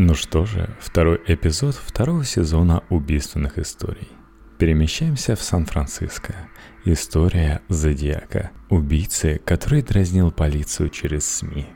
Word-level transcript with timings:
Ну 0.00 0.14
что 0.14 0.46
же, 0.46 0.70
второй 0.78 1.20
эпизод 1.26 1.74
второго 1.74 2.24
сезона 2.24 2.84
убийственных 2.88 3.58
историй. 3.58 4.06
Перемещаемся 4.56 5.34
в 5.34 5.42
Сан-Франциско. 5.42 6.36
История 6.84 7.62
Зодиака. 7.68 8.52
Убийцы, 8.68 9.40
который 9.44 9.82
дразнил 9.82 10.30
полицию 10.30 10.90
через 10.90 11.26
СМИ. 11.26 11.66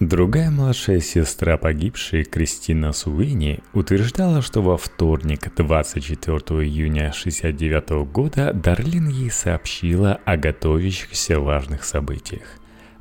Другая 0.00 0.50
младшая 0.50 1.00
сестра 1.00 1.58
погибшей, 1.58 2.24
Кристина 2.24 2.94
Суини, 2.94 3.60
утверждала, 3.74 4.40
что 4.40 4.62
во 4.62 4.78
вторник, 4.78 5.54
24 5.54 6.36
июня 6.64 7.10
1969 7.10 8.10
года, 8.10 8.54
Дарлин 8.54 9.08
ей 9.08 9.30
сообщила 9.30 10.18
о 10.24 10.38
готовящихся 10.38 11.38
важных 11.38 11.84
событиях. 11.84 12.46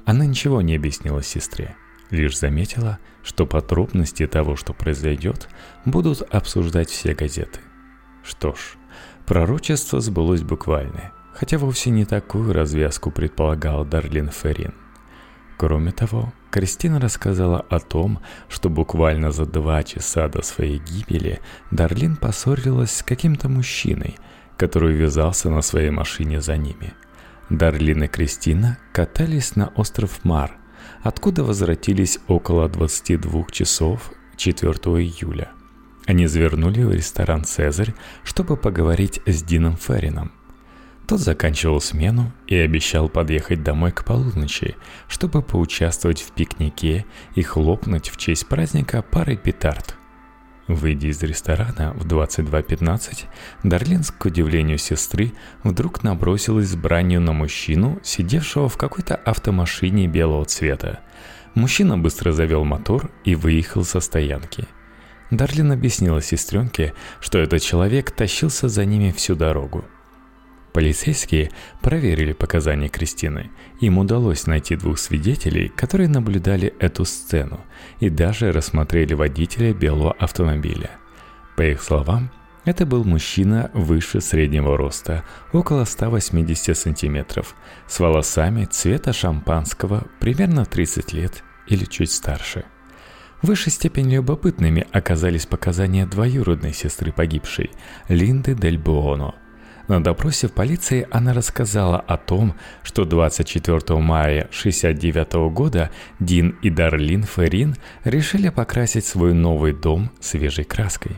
Она 0.03 0.25
ничего 0.25 0.61
не 0.61 0.75
объяснила 0.75 1.23
сестре, 1.23 1.77
лишь 2.09 2.37
заметила, 2.37 2.99
что 3.23 3.45
подробности 3.45 4.27
того, 4.27 4.55
что 4.55 4.73
произойдет, 4.73 5.49
будут 5.85 6.21
обсуждать 6.33 6.89
все 6.89 7.13
газеты. 7.13 7.59
Что 8.23 8.53
ж, 8.53 8.77
пророчество 9.25 9.99
сбылось 9.99 10.41
буквально, 10.41 11.11
хотя 11.33 11.57
вовсе 11.57 11.89
не 11.89 12.05
такую 12.05 12.53
развязку 12.53 13.11
предполагал 13.11 13.85
Дарлин 13.85 14.29
Феррин. 14.29 14.73
Кроме 15.57 15.91
того, 15.91 16.33
Кристина 16.51 16.99
рассказала 16.99 17.59
о 17.59 17.79
том, 17.79 18.19
что 18.47 18.69
буквально 18.69 19.31
за 19.31 19.45
два 19.45 19.83
часа 19.83 20.27
до 20.27 20.43
своей 20.43 20.77
гибели 20.77 21.41
Дарлин 21.71 22.15
поссорилась 22.15 22.97
с 22.97 23.03
каким-то 23.03 23.49
мужчиной, 23.49 24.17
который 24.55 24.93
вязался 24.95 25.49
на 25.49 25.61
своей 25.61 25.89
машине 25.89 26.41
за 26.41 26.57
ними. 26.57 26.93
Дарлин 27.49 28.03
и 28.03 28.07
Кристина 28.07 28.77
катались 28.91 29.55
на 29.55 29.69
остров 29.69 30.23
Мар, 30.23 30.57
откуда 31.01 31.43
возвратились 31.43 32.19
около 32.27 32.67
22 32.67 33.45
часов 33.51 34.11
4 34.37 34.71
июля. 34.71 35.51
Они 36.05 36.27
завернули 36.27 36.83
в 36.83 36.91
ресторан 36.91 37.43
«Цезарь», 37.43 37.93
чтобы 38.23 38.55
поговорить 38.55 39.21
с 39.25 39.43
Дином 39.43 39.75
Феррином. 39.75 40.31
Тот 41.07 41.19
заканчивал 41.19 41.79
смену 41.79 42.33
и 42.47 42.55
обещал 42.55 43.07
подъехать 43.07 43.63
домой 43.63 43.91
к 43.91 44.03
полуночи, 44.03 44.75
чтобы 45.07 45.41
поучаствовать 45.41 46.21
в 46.21 46.31
пикнике 46.31 47.05
и 47.35 47.41
хлопнуть 47.41 48.09
в 48.09 48.17
честь 48.17 48.47
праздника 48.47 49.01
парой 49.01 49.37
петард. 49.37 49.95
Выйдя 50.67 51.07
из 51.07 51.23
ресторана 51.23 51.93
в 51.93 52.05
22.15, 52.05 53.25
Дарлинс, 53.63 54.11
к 54.11 54.25
удивлению 54.25 54.77
сестры, 54.77 55.31
вдруг 55.63 56.03
набросилась 56.03 56.67
с 56.67 56.75
бранью 56.75 57.21
на 57.21 57.31
мужчину, 57.31 57.99
сидевшего 58.03 58.67
в 58.67 58.77
какой-то 58.77 59.15
автомашине 59.15 60.07
белого 60.07 60.43
цвета. 60.45 60.99
Мужчина 61.55 61.97
быстро 61.97 62.33
завел 62.33 62.65
мотор 62.65 63.09
и 63.23 63.33
выехал 63.35 63.85
со 63.85 64.01
стоянки. 64.01 64.65
Дарлин 65.31 65.71
объяснила 65.71 66.21
сестренке, 66.21 66.93
что 67.21 67.39
этот 67.39 67.61
человек 67.61 68.11
тащился 68.11 68.67
за 68.67 68.85
ними 68.85 69.11
всю 69.11 69.35
дорогу– 69.35 69.85
Полицейские 70.77 71.49
проверили 71.81 72.33
показания 72.33 72.87
Кристины. 72.87 73.49
Им 73.79 73.97
удалось 73.97 74.45
найти 74.45 74.75
двух 74.75 74.99
свидетелей, 74.99 75.69
которые 75.69 76.07
наблюдали 76.07 76.71
эту 76.77 77.03
сцену, 77.03 77.61
и 77.99 78.11
даже 78.11 78.51
рассмотрели 78.51 79.15
водителя 79.15 79.73
белого 79.73 80.11
автомобиля. 80.11 80.91
По 81.55 81.63
их 81.63 81.81
словам, 81.81 82.29
это 82.63 82.85
был 82.85 83.03
мужчина 83.05 83.71
выше 83.73 84.21
среднего 84.21 84.77
роста, 84.77 85.23
около 85.51 85.83
180 85.83 86.77
сантиметров, 86.77 87.55
с 87.87 87.99
волосами 87.99 88.65
цвета 88.65 89.13
шампанского, 89.13 90.05
примерно 90.19 90.63
30 90.63 91.11
лет 91.11 91.43
или 91.65 91.85
чуть 91.85 92.11
старше. 92.11 92.65
В 93.41 93.47
высшей 93.47 93.71
степени 93.71 94.13
любопытными 94.13 94.85
оказались 94.91 95.47
показания 95.47 96.05
двоюродной 96.05 96.73
сестры 96.73 97.11
погибшей, 97.11 97.71
Линды 98.09 98.53
Дель 98.53 98.77
Буоно– 98.77 99.33
на 99.87 100.03
допросе 100.03 100.47
в 100.47 100.51
полиции 100.51 101.07
она 101.11 101.33
рассказала 101.33 101.99
о 101.99 102.17
том, 102.17 102.55
что 102.83 103.05
24 103.05 103.99
мая 103.99 104.41
1969 104.49 105.53
года 105.53 105.89
Дин 106.19 106.57
и 106.61 106.69
Дарлин 106.69 107.23
Феррин 107.23 107.75
решили 108.03 108.49
покрасить 108.49 109.05
свой 109.05 109.33
новый 109.33 109.73
дом 109.73 110.11
свежей 110.19 110.65
краской. 110.65 111.13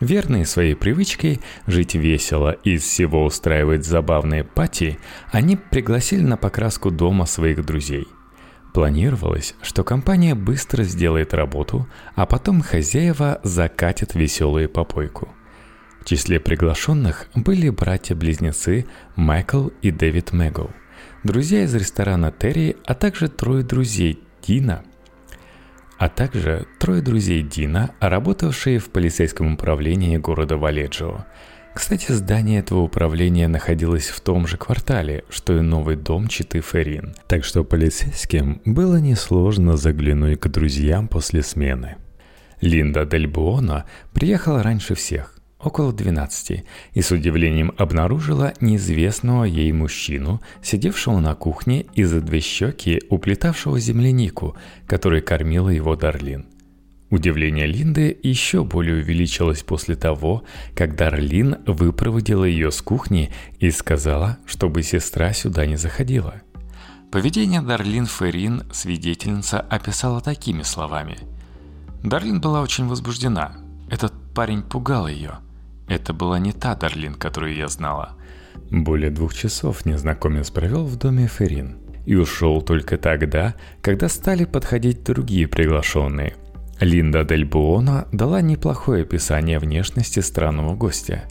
Верные 0.00 0.46
своей 0.46 0.74
привычке 0.74 1.40
жить 1.66 1.94
весело 1.94 2.52
и 2.64 2.72
из 2.72 2.82
всего 2.84 3.24
устраивать 3.24 3.84
забавные 3.84 4.44
пати, 4.44 4.98
они 5.30 5.56
пригласили 5.56 6.22
на 6.22 6.36
покраску 6.36 6.90
дома 6.90 7.26
своих 7.26 7.64
друзей. 7.64 8.08
Планировалось, 8.72 9.54
что 9.62 9.84
компания 9.84 10.34
быстро 10.34 10.84
сделает 10.84 11.34
работу, 11.34 11.86
а 12.14 12.24
потом 12.24 12.62
хозяева 12.62 13.40
закатят 13.42 14.14
веселую 14.14 14.68
попойку– 14.68 15.28
в 16.00 16.04
числе 16.04 16.40
приглашенных 16.40 17.28
были 17.34 17.68
братья-близнецы 17.68 18.86
Майкл 19.16 19.68
и 19.82 19.90
Дэвид 19.90 20.32
Мэгоу, 20.32 20.70
друзья 21.24 21.64
из 21.64 21.74
ресторана 21.74 22.32
Терри, 22.32 22.76
а 22.86 22.94
также 22.94 23.28
трое 23.28 23.62
друзей 23.62 24.18
Дина, 24.42 24.82
а 25.98 26.08
также 26.08 26.66
трое 26.78 27.02
друзей 27.02 27.42
Дина, 27.42 27.90
работавшие 28.00 28.78
в 28.78 28.90
полицейском 28.90 29.54
управлении 29.54 30.16
города 30.16 30.56
Валеджио. 30.56 31.26
Кстати, 31.74 32.10
здание 32.10 32.60
этого 32.60 32.80
управления 32.80 33.46
находилось 33.46 34.08
в 34.08 34.20
том 34.20 34.46
же 34.46 34.56
квартале, 34.56 35.24
что 35.28 35.56
и 35.56 35.60
новый 35.60 35.94
дом 35.94 36.26
Читы 36.26 36.60
Феррин, 36.60 37.14
так 37.28 37.44
что 37.44 37.62
полицейским 37.62 38.60
было 38.64 38.96
несложно 38.96 39.76
заглянуть 39.76 40.40
к 40.40 40.48
друзьям 40.48 41.06
после 41.06 41.42
смены. 41.42 41.96
Линда 42.60 43.06
Дель 43.06 43.28
Буоно 43.28 43.84
приехала 44.12 44.62
раньше 44.62 44.94
всех 44.94 45.39
около 45.62 45.92
12, 45.92 46.64
и 46.94 47.02
с 47.02 47.10
удивлением 47.10 47.72
обнаружила 47.76 48.54
неизвестного 48.60 49.44
ей 49.44 49.72
мужчину, 49.72 50.40
сидевшего 50.62 51.20
на 51.20 51.34
кухне 51.34 51.86
и 51.94 52.04
за 52.04 52.20
две 52.20 52.40
щеки 52.40 53.02
уплетавшего 53.10 53.78
землянику, 53.78 54.56
который 54.86 55.20
кормила 55.20 55.68
его 55.68 55.96
Дарлин. 55.96 56.46
Удивление 57.10 57.66
Линды 57.66 58.16
еще 58.22 58.62
более 58.62 59.02
увеличилось 59.02 59.64
после 59.64 59.96
того, 59.96 60.44
как 60.76 60.94
Дарлин 60.94 61.56
выпроводила 61.66 62.44
ее 62.44 62.70
с 62.70 62.80
кухни 62.80 63.32
и 63.58 63.70
сказала, 63.72 64.38
чтобы 64.46 64.84
сестра 64.84 65.32
сюда 65.32 65.66
не 65.66 65.76
заходила. 65.76 66.34
Поведение 67.10 67.60
Дарлин 67.60 68.06
Феррин 68.06 68.62
свидетельница 68.72 69.58
описала 69.60 70.20
такими 70.20 70.62
словами. 70.62 71.18
Дарлин 72.04 72.40
была 72.40 72.62
очень 72.62 72.86
возбуждена. 72.86 73.56
Этот 73.90 74.12
парень 74.32 74.62
пугал 74.62 75.08
ее– 75.08 75.38
это 75.90 76.14
была 76.14 76.38
не 76.38 76.52
та 76.52 76.74
Дарлин, 76.76 77.14
которую 77.14 77.54
я 77.54 77.68
знала. 77.68 78.16
Более 78.70 79.10
двух 79.10 79.34
часов 79.34 79.84
незнакомец 79.84 80.50
провел 80.50 80.84
в 80.86 80.96
доме 80.96 81.26
Ферин 81.26 81.78
и 82.06 82.14
ушел 82.14 82.62
только 82.62 82.96
тогда, 82.96 83.54
когда 83.82 84.08
стали 84.08 84.44
подходить 84.44 85.02
другие 85.02 85.48
приглашенные. 85.48 86.36
Линда 86.78 87.24
Дель 87.24 87.44
Буона 87.44 88.06
дала 88.12 88.40
неплохое 88.40 89.02
описание 89.02 89.58
внешности 89.58 90.20
странного 90.20 90.74
гостя. 90.76 91.24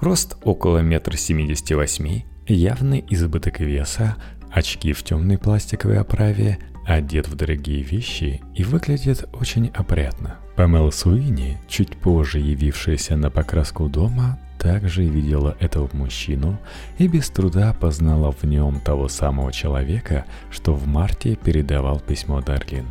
Рост 0.00 0.36
около 0.42 0.78
метра 0.78 1.16
семьдесят 1.16 1.70
восьми, 1.70 2.26
явный 2.46 3.04
избыток 3.08 3.60
веса, 3.60 4.16
очки 4.50 4.92
в 4.92 5.02
темной 5.04 5.38
пластиковой 5.38 6.00
оправе, 6.00 6.58
одет 6.94 7.28
в 7.28 7.36
дорогие 7.36 7.82
вещи 7.82 8.40
и 8.54 8.64
выглядит 8.64 9.28
очень 9.32 9.68
опрятно. 9.68 10.36
Памела 10.56 10.90
Суини, 10.90 11.58
чуть 11.68 11.96
позже 11.96 12.38
явившаяся 12.40 13.16
на 13.16 13.30
покраску 13.30 13.88
дома, 13.88 14.38
также 14.58 15.04
видела 15.04 15.56
этого 15.60 15.88
мужчину 15.92 16.58
и 16.98 17.08
без 17.08 17.30
труда 17.30 17.72
познала 17.72 18.32
в 18.32 18.44
нем 18.44 18.80
того 18.80 19.08
самого 19.08 19.52
человека, 19.52 20.26
что 20.50 20.74
в 20.74 20.86
марте 20.86 21.36
передавал 21.36 22.00
письмо 22.00 22.40
Дарлин. 22.42 22.86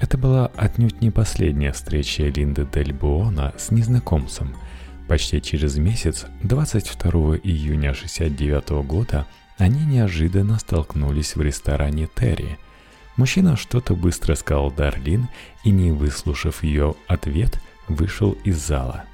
Это 0.00 0.18
была 0.18 0.50
отнюдь 0.56 1.00
не 1.00 1.10
последняя 1.10 1.72
встреча 1.72 2.24
Линды 2.24 2.66
Дель 2.72 2.92
Буона 2.92 3.52
с 3.56 3.70
незнакомцем. 3.70 4.56
Почти 5.08 5.40
через 5.40 5.76
месяц, 5.76 6.26
22 6.42 7.10
июня 7.36 7.90
1969 7.90 8.86
года, 8.86 9.26
они 9.58 9.84
неожиданно 9.84 10.58
столкнулись 10.58 11.36
в 11.36 11.42
ресторане 11.42 12.08
Терри– 12.14 12.58
Мужчина 13.16 13.56
что-то 13.56 13.94
быстро 13.94 14.34
сказал 14.34 14.70
Дарлин 14.70 15.28
и, 15.64 15.70
не 15.70 15.90
выслушав 15.90 16.62
ее 16.62 16.94
ответ, 17.06 17.60
вышел 17.88 18.32
из 18.44 18.58
зала. 18.58 19.04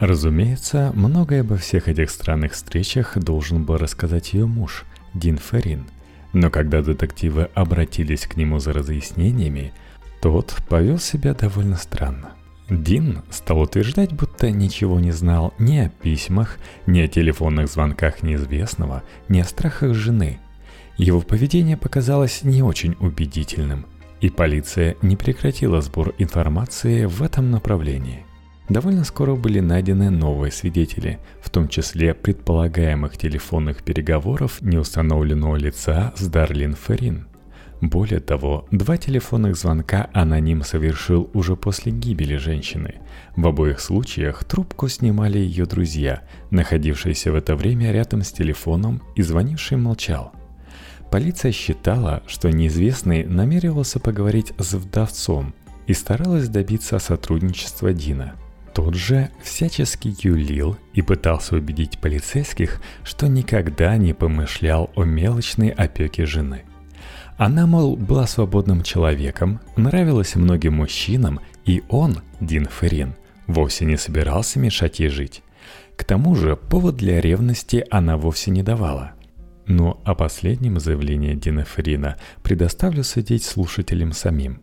Разумеется, 0.00 0.90
многое 0.94 1.42
обо 1.42 1.56
всех 1.56 1.86
этих 1.86 2.10
странных 2.10 2.52
встречах 2.52 3.16
должен 3.16 3.64
был 3.64 3.76
рассказать 3.76 4.32
ее 4.32 4.46
муж, 4.46 4.84
Дин 5.14 5.38
Феррин. 5.38 5.86
Но 6.32 6.50
когда 6.50 6.82
детективы 6.82 7.50
обратились 7.54 8.26
к 8.26 8.36
нему 8.36 8.58
за 8.58 8.72
разъяснениями, 8.72 9.72
тот 10.20 10.56
повел 10.68 10.98
себя 10.98 11.34
довольно 11.34 11.76
странно. 11.76 12.32
Дин 12.68 13.22
стал 13.30 13.60
утверждать, 13.60 14.12
будто 14.12 14.50
ничего 14.50 14.98
не 14.98 15.12
знал 15.12 15.54
ни 15.58 15.76
о 15.76 15.88
письмах, 15.88 16.58
ни 16.86 17.00
о 17.00 17.06
телефонных 17.06 17.68
звонках 17.68 18.22
неизвестного, 18.22 19.04
ни 19.28 19.38
о 19.38 19.44
страхах 19.44 19.94
жены– 19.94 20.40
его 20.96 21.20
поведение 21.20 21.76
показалось 21.76 22.42
не 22.42 22.62
очень 22.62 22.96
убедительным, 23.00 23.86
и 24.20 24.28
полиция 24.28 24.96
не 25.02 25.16
прекратила 25.16 25.80
сбор 25.80 26.14
информации 26.18 27.06
в 27.06 27.22
этом 27.22 27.50
направлении. 27.50 28.24
Довольно 28.68 29.04
скоро 29.04 29.34
были 29.34 29.60
найдены 29.60 30.10
новые 30.10 30.52
свидетели, 30.52 31.18
в 31.40 31.50
том 31.50 31.68
числе 31.68 32.14
предполагаемых 32.14 33.16
телефонных 33.16 33.82
переговоров 33.82 34.62
неустановленного 34.62 35.56
лица 35.56 36.12
с 36.16 36.26
Дарлин 36.28 36.74
Ферин– 36.74 37.26
более 37.82 38.20
того, 38.20 38.64
два 38.70 38.96
телефонных 38.96 39.56
звонка 39.56 40.08
аноним 40.12 40.62
совершил 40.62 41.28
уже 41.34 41.56
после 41.56 41.90
гибели 41.90 42.36
женщины. 42.36 43.00
В 43.34 43.44
обоих 43.44 43.80
случаях 43.80 44.44
трубку 44.44 44.86
снимали 44.86 45.38
ее 45.38 45.66
друзья, 45.66 46.22
находившиеся 46.50 47.32
в 47.32 47.34
это 47.34 47.56
время 47.56 47.90
рядом 47.90 48.22
с 48.22 48.30
телефоном, 48.30 49.02
и 49.16 49.22
звонивший 49.22 49.78
молчал. 49.78 50.32
Полиция 51.12 51.52
считала, 51.52 52.22
что 52.26 52.50
неизвестный 52.50 53.24
намеревался 53.24 54.00
поговорить 54.00 54.54
с 54.58 54.72
вдовцом 54.72 55.54
и 55.86 55.92
старалась 55.92 56.48
добиться 56.48 56.98
сотрудничества 56.98 57.92
Дина. 57.92 58.34
Тот 58.72 58.94
же 58.94 59.28
всячески 59.42 60.16
юлил 60.26 60.78
и 60.94 61.02
пытался 61.02 61.56
убедить 61.56 62.00
полицейских, 62.00 62.80
что 63.04 63.28
никогда 63.28 63.98
не 63.98 64.14
помышлял 64.14 64.90
о 64.96 65.04
мелочной 65.04 65.68
опеке 65.68 66.26
жены– 66.26 66.62
она, 67.38 67.66
мол, 67.66 67.96
была 67.96 68.26
свободным 68.26 68.82
человеком, 68.82 69.60
нравилась 69.76 70.36
многим 70.36 70.74
мужчинам, 70.74 71.40
и 71.64 71.82
он, 71.88 72.18
Дин 72.40 72.66
Ферин, 72.66 73.14
вовсе 73.46 73.84
не 73.84 73.96
собирался 73.96 74.60
мешать 74.60 75.00
ей 75.00 75.08
жить. 75.08 75.42
К 75.96 76.04
тому 76.04 76.36
же 76.36 76.56
повод 76.56 76.96
для 76.96 77.20
ревности 77.20 77.84
она 77.90 78.16
вовсе 78.16 78.50
не 78.50 78.62
давала. 78.62 79.12
Но 79.66 80.00
о 80.04 80.14
последнем 80.14 80.80
заявлении 80.80 81.34
Дина 81.34 81.64
Ферина 81.64 82.16
предоставлю 82.42 83.04
судить 83.04 83.44
слушателям 83.44 84.12
самим. 84.12 84.60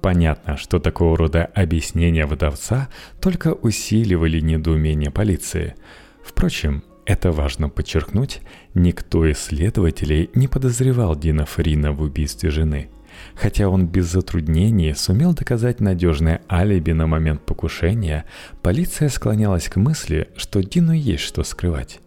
Понятно, 0.00 0.58
что 0.58 0.80
такого 0.80 1.16
рода 1.16 1.46
объяснения 1.46 2.26
выдавца 2.26 2.88
только 3.22 3.54
усиливали 3.54 4.40
недоумение 4.40 5.10
полиции. 5.10 5.76
Впрочем, 6.22 6.84
это 7.06 7.32
важно 7.32 7.70
подчеркнуть, 7.70 8.40
никто 8.74 9.24
из 9.26 9.38
следователей 9.38 10.30
не 10.34 10.46
подозревал 10.46 11.16
Дина 11.16 11.46
Фрина 11.46 11.92
в 11.92 12.02
убийстве 12.02 12.50
жены, 12.50 12.90
хотя 13.34 13.68
он 13.68 13.86
без 13.86 14.06
затруднений 14.06 14.94
сумел 14.94 15.32
доказать 15.32 15.80
надежное 15.80 16.42
алиби 16.50 16.92
на 16.92 17.06
момент 17.06 17.44
покушения, 17.44 18.24
полиция 18.62 19.08
склонялась 19.08 19.68
к 19.68 19.76
мысли, 19.76 20.28
что 20.36 20.62
Дину 20.62 20.92
есть 20.92 21.22
что 21.24 21.44
скрывать. 21.44 22.00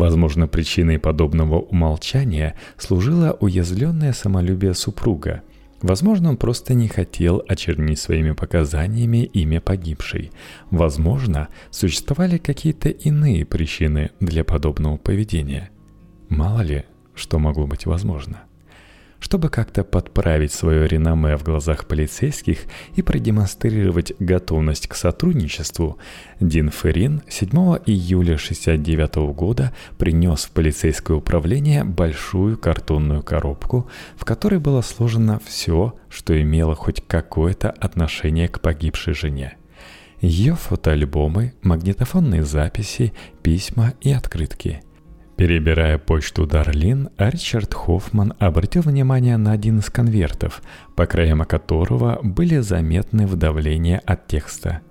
Возможно, 0.00 0.48
причиной 0.48 0.98
подобного 0.98 1.60
умолчания 1.60 2.54
служило 2.78 3.36
уязвленное 3.38 4.12
самолюбие 4.12 4.74
супруга– 4.74 5.42
Возможно, 5.82 6.28
он 6.28 6.36
просто 6.36 6.74
не 6.74 6.88
хотел 6.88 7.42
очернить 7.48 7.98
своими 7.98 8.32
показаниями 8.32 9.24
имя 9.24 9.62
погибшей. 9.62 10.30
Возможно, 10.70 11.48
существовали 11.70 12.36
какие-то 12.36 12.90
иные 12.90 13.46
причины 13.46 14.10
для 14.20 14.44
подобного 14.44 14.98
поведения. 14.98 15.70
Мало 16.28 16.60
ли, 16.60 16.84
что 17.14 17.38
могло 17.38 17.66
быть 17.66 17.86
возможно 17.86 18.42
чтобы 19.20 19.50
как-то 19.50 19.84
подправить 19.84 20.52
свое 20.52 20.88
реноме 20.88 21.36
в 21.36 21.44
глазах 21.44 21.86
полицейских 21.86 22.60
и 22.94 23.02
продемонстрировать 23.02 24.14
готовность 24.18 24.88
к 24.88 24.94
сотрудничеству, 24.94 25.98
Дин 26.40 26.70
Ферин 26.70 27.22
7 27.28 27.50
июля 27.86 28.34
1969 28.34 29.34
года 29.34 29.72
принес 29.98 30.46
в 30.46 30.50
полицейское 30.50 31.16
управление 31.16 31.84
большую 31.84 32.56
картонную 32.58 33.22
коробку, 33.22 33.88
в 34.16 34.24
которой 34.24 34.58
было 34.58 34.80
сложено 34.80 35.38
все, 35.44 35.94
что 36.08 36.40
имело 36.40 36.74
хоть 36.74 37.04
какое-то 37.06 37.70
отношение 37.70 38.48
к 38.48 38.60
погибшей 38.60 39.14
жене. 39.14 39.56
Ее 40.20 40.54
фотоальбомы, 40.54 41.54
магнитофонные 41.62 42.42
записи, 42.42 43.12
письма 43.42 43.94
и 44.00 44.12
открытки– 44.12 44.82
Перебирая 45.40 45.96
почту 45.96 46.46
Дарлин, 46.46 47.08
Ричард 47.16 47.72
Хоффман 47.72 48.34
обратил 48.38 48.82
внимание 48.82 49.38
на 49.38 49.52
один 49.52 49.78
из 49.78 49.88
конвертов, 49.88 50.60
по 50.96 51.06
краям 51.06 51.46
которого 51.46 52.20
были 52.22 52.58
заметны 52.58 53.26
вдавления 53.26 54.02
от 54.04 54.26
текста. 54.26 54.82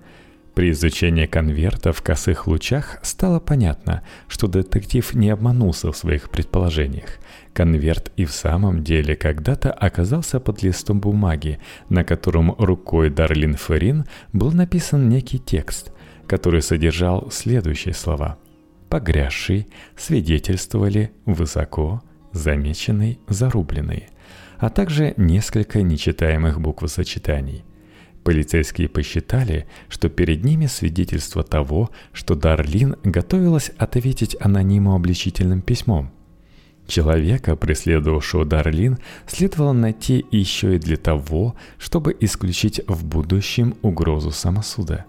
При 0.55 0.71
изучении 0.71 1.27
конверта 1.27 1.93
в 1.93 2.01
косых 2.01 2.47
лучах 2.47 2.97
стало 3.03 3.39
понятно, 3.39 4.01
что 4.27 4.47
детектив 4.47 5.13
не 5.13 5.29
обманулся 5.29 5.91
в 5.91 5.95
своих 5.95 6.31
предположениях. 6.31 7.19
Конверт 7.53 8.11
и 8.15 8.25
в 8.25 8.31
самом 8.31 8.83
деле 8.83 9.15
когда-то 9.15 9.71
оказался 9.71 10.39
под 10.39 10.63
листом 10.63 10.99
бумаги, 10.99 11.59
на 11.89 12.03
котором 12.03 12.55
рукой 12.57 13.11
Дарлин 13.11 13.53
Ферин 13.53 14.05
был 14.33 14.51
написан 14.51 15.09
некий 15.09 15.37
текст, 15.37 15.91
который 16.25 16.63
содержал 16.63 17.29
следующие 17.29 17.93
слова– 17.93 18.39
погрязший, 18.89 19.67
свидетельствовали 19.95 21.11
высоко, 21.25 22.01
замеченный, 22.31 23.19
зарубленный, 23.27 24.07
а 24.57 24.69
также 24.69 25.13
несколько 25.17 25.81
нечитаемых 25.81 26.59
буквосочетаний. 26.59 27.63
Полицейские 28.23 28.89
посчитали, 28.89 29.65
что 29.87 30.09
перед 30.09 30.43
ними 30.43 30.65
свидетельство 30.65 31.43
того, 31.43 31.89
что 32.11 32.35
Дарлин 32.35 32.95
готовилась 33.03 33.71
ответить 33.77 34.35
анониму 34.39 34.93
обличительным 34.93 35.61
письмом. 35.61 36.11
Человека, 36.85 37.55
преследовавшего 37.55 38.45
Дарлин, 38.45 38.97
следовало 39.27 39.73
найти 39.73 40.25
еще 40.31 40.75
и 40.75 40.79
для 40.79 40.97
того, 40.97 41.55
чтобы 41.77 42.15
исключить 42.19 42.81
в 42.87 43.05
будущем 43.05 43.75
угрозу 43.81 44.31
самосуда 44.31 45.05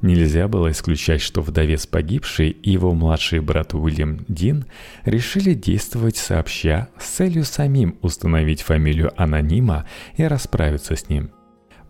Нельзя 0.00 0.46
было 0.46 0.70
исключать, 0.70 1.20
что 1.20 1.42
вдовец 1.42 1.86
погибший 1.86 2.50
и 2.50 2.70
его 2.70 2.94
младший 2.94 3.40
брат 3.40 3.74
Уильям 3.74 4.24
Дин 4.28 4.66
решили 5.04 5.54
действовать 5.54 6.16
сообща 6.16 6.88
с 7.00 7.08
целью 7.08 7.44
самим 7.44 7.96
установить 8.00 8.62
фамилию 8.62 9.12
анонима 9.20 9.86
и 10.16 10.22
расправиться 10.22 10.94
с 10.94 11.08
ним. 11.08 11.30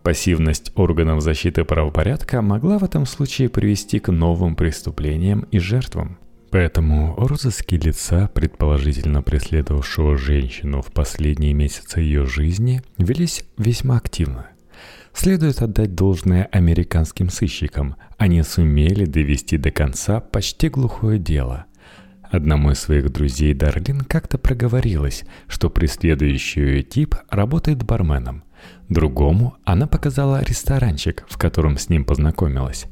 Пассивность 0.02 0.72
органов 0.74 1.20
защиты 1.20 1.64
правопорядка 1.64 2.40
могла 2.40 2.78
в 2.78 2.84
этом 2.84 3.04
случае 3.04 3.50
привести 3.50 3.98
к 3.98 4.10
новым 4.10 4.56
преступлениям 4.56 5.40
и 5.50 5.58
жертвам. 5.58 6.18
Поэтому 6.50 7.14
розыски 7.18 7.74
лица, 7.74 8.30
предположительно 8.32 9.20
преследовавшего 9.20 10.16
женщину 10.16 10.80
в 10.80 10.90
последние 10.92 11.52
месяцы 11.52 12.00
ее 12.00 12.24
жизни, 12.24 12.80
велись 12.96 13.44
весьма 13.58 13.98
активно– 13.98 14.46
Следует 15.20 15.60
отдать 15.62 15.96
должное 15.96 16.44
американским 16.52 17.28
сыщикам. 17.28 17.96
Они 18.18 18.40
сумели 18.44 19.04
довести 19.04 19.56
до 19.58 19.72
конца 19.72 20.20
почти 20.20 20.68
глухое 20.68 21.18
дело. 21.18 21.64
Одному 22.22 22.70
из 22.70 22.78
своих 22.78 23.10
друзей 23.10 23.52
Дарлин 23.52 24.02
как-то 24.02 24.38
проговорилась, 24.38 25.24
что 25.48 25.70
преследующий 25.70 26.84
тип 26.84 27.16
работает 27.30 27.82
барменом. 27.82 28.44
Другому 28.88 29.56
она 29.64 29.88
показала 29.88 30.44
ресторанчик, 30.44 31.24
в 31.28 31.36
котором 31.36 31.78
с 31.78 31.88
ним 31.88 32.04
познакомилась. 32.04 32.86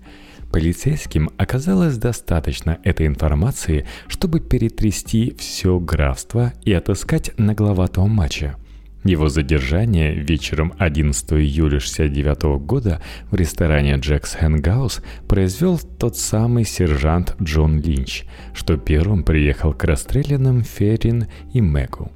Полицейским 0.51 1.31
оказалось 1.37 1.97
достаточно 1.97 2.79
этой 2.83 3.07
информации, 3.07 3.87
чтобы 4.09 4.41
перетрясти 4.41 5.33
все 5.39 5.79
графство 5.79 6.53
и 6.65 6.73
отыскать 6.73 7.39
нагловатого 7.39 8.09
матча– 8.09 8.57
его 9.07 9.29
задержание 9.29 10.15
вечером 10.15 10.73
11 10.79 11.33
июля 11.33 11.79
1969 11.79 12.65
года 12.67 13.01
в 13.31 13.35
ресторане 13.35 13.95
«Джекс 13.97 14.35
Хэнгаус» 14.35 15.03
произвел 15.29 15.79
тот 15.79 16.17
самый 16.17 16.65
сержант 16.65 17.35
Джон 17.41 17.81
Линч, 17.81 18.25
что 18.55 18.77
первым 18.77 19.23
приехал 19.23 19.73
к 19.73 19.85
расстрелянным 19.85 20.63
Феррин 20.63 21.27
и 21.53 21.61
Мэгу. 21.61 22.11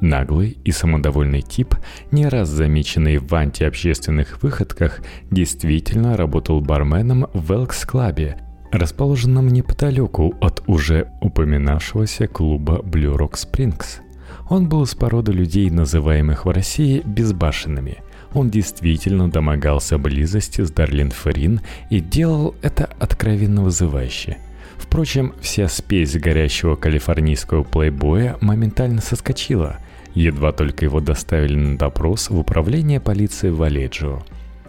Наглый 0.00 0.58
и 0.64 0.72
самодовольный 0.72 1.42
тип, 1.42 1.76
не 2.10 2.26
раз 2.26 2.48
замеченный 2.48 3.18
в 3.18 3.32
антиобщественных 3.32 4.42
выходках, 4.42 5.00
действительно 5.30 6.16
работал 6.16 6.60
барменом 6.60 7.28
в 7.32 7.52
Элкс-клабе, 7.52 8.38
расположенном 8.72 9.48
неподалеку 9.48 10.34
от 10.40 10.62
уже 10.66 11.12
упоминавшегося 11.20 12.26
клуба 12.26 12.80
Blue 12.84 13.16
Rock 13.16 13.34
Springs– 13.34 14.00
он 14.48 14.68
был 14.68 14.86
с 14.86 14.94
породы 14.94 15.32
людей, 15.32 15.70
называемых 15.70 16.44
в 16.44 16.50
России 16.50 17.02
безбашенными. 17.04 17.98
Он 18.34 18.50
действительно 18.50 19.30
домогался 19.30 19.98
близости 19.98 20.62
с 20.62 20.70
Дарлин 20.70 21.10
Ферин 21.10 21.60
и 21.90 22.00
делал 22.00 22.54
это 22.62 22.88
откровенно 22.98 23.62
вызывающе. 23.62 24.38
Впрочем, 24.76 25.34
вся 25.40 25.68
спесь 25.68 26.16
горящего 26.16 26.76
калифорнийского 26.76 27.62
плейбоя 27.62 28.36
моментально 28.40 29.00
соскочила, 29.00 29.78
едва 30.14 30.52
только 30.52 30.84
его 30.84 31.00
доставили 31.00 31.56
на 31.56 31.78
допрос 31.78 32.30
в 32.30 32.38
управление 32.38 33.00
полиции 33.00 33.50
Валеджио. 33.50 34.22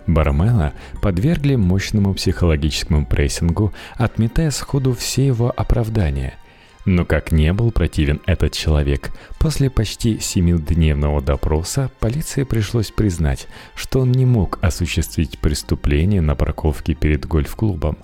Бармена 0.06 0.74
подвергли 1.01 1.56
мощному 1.56 2.13
психологическому 2.13 3.06
прессингу, 3.06 3.74
отметая 3.96 4.51
сходу 4.51 4.94
все 4.94 5.25
его 5.25 5.53
оправдания– 5.56 6.36
Но 6.86 7.06
как 7.06 7.32
не 7.32 7.54
был 7.54 7.72
противен 7.72 8.22
этот 8.25 8.52
человек, 8.52 9.12
после 9.40 9.70
почти 9.70 10.20
семидневного 10.20 11.22
допроса 11.22 11.90
полиции 12.00 12.44
пришлось 12.44 12.92
признать, 12.92 13.48
что 13.74 14.02
он 14.02 14.12
не 14.12 14.25
мог 14.25 14.60
осуществить 14.62 15.40
преступление 15.40 16.22
на 16.22 16.36
парковке 16.36 16.94
перед 16.94 17.25
гольф-клубом. 17.25 17.98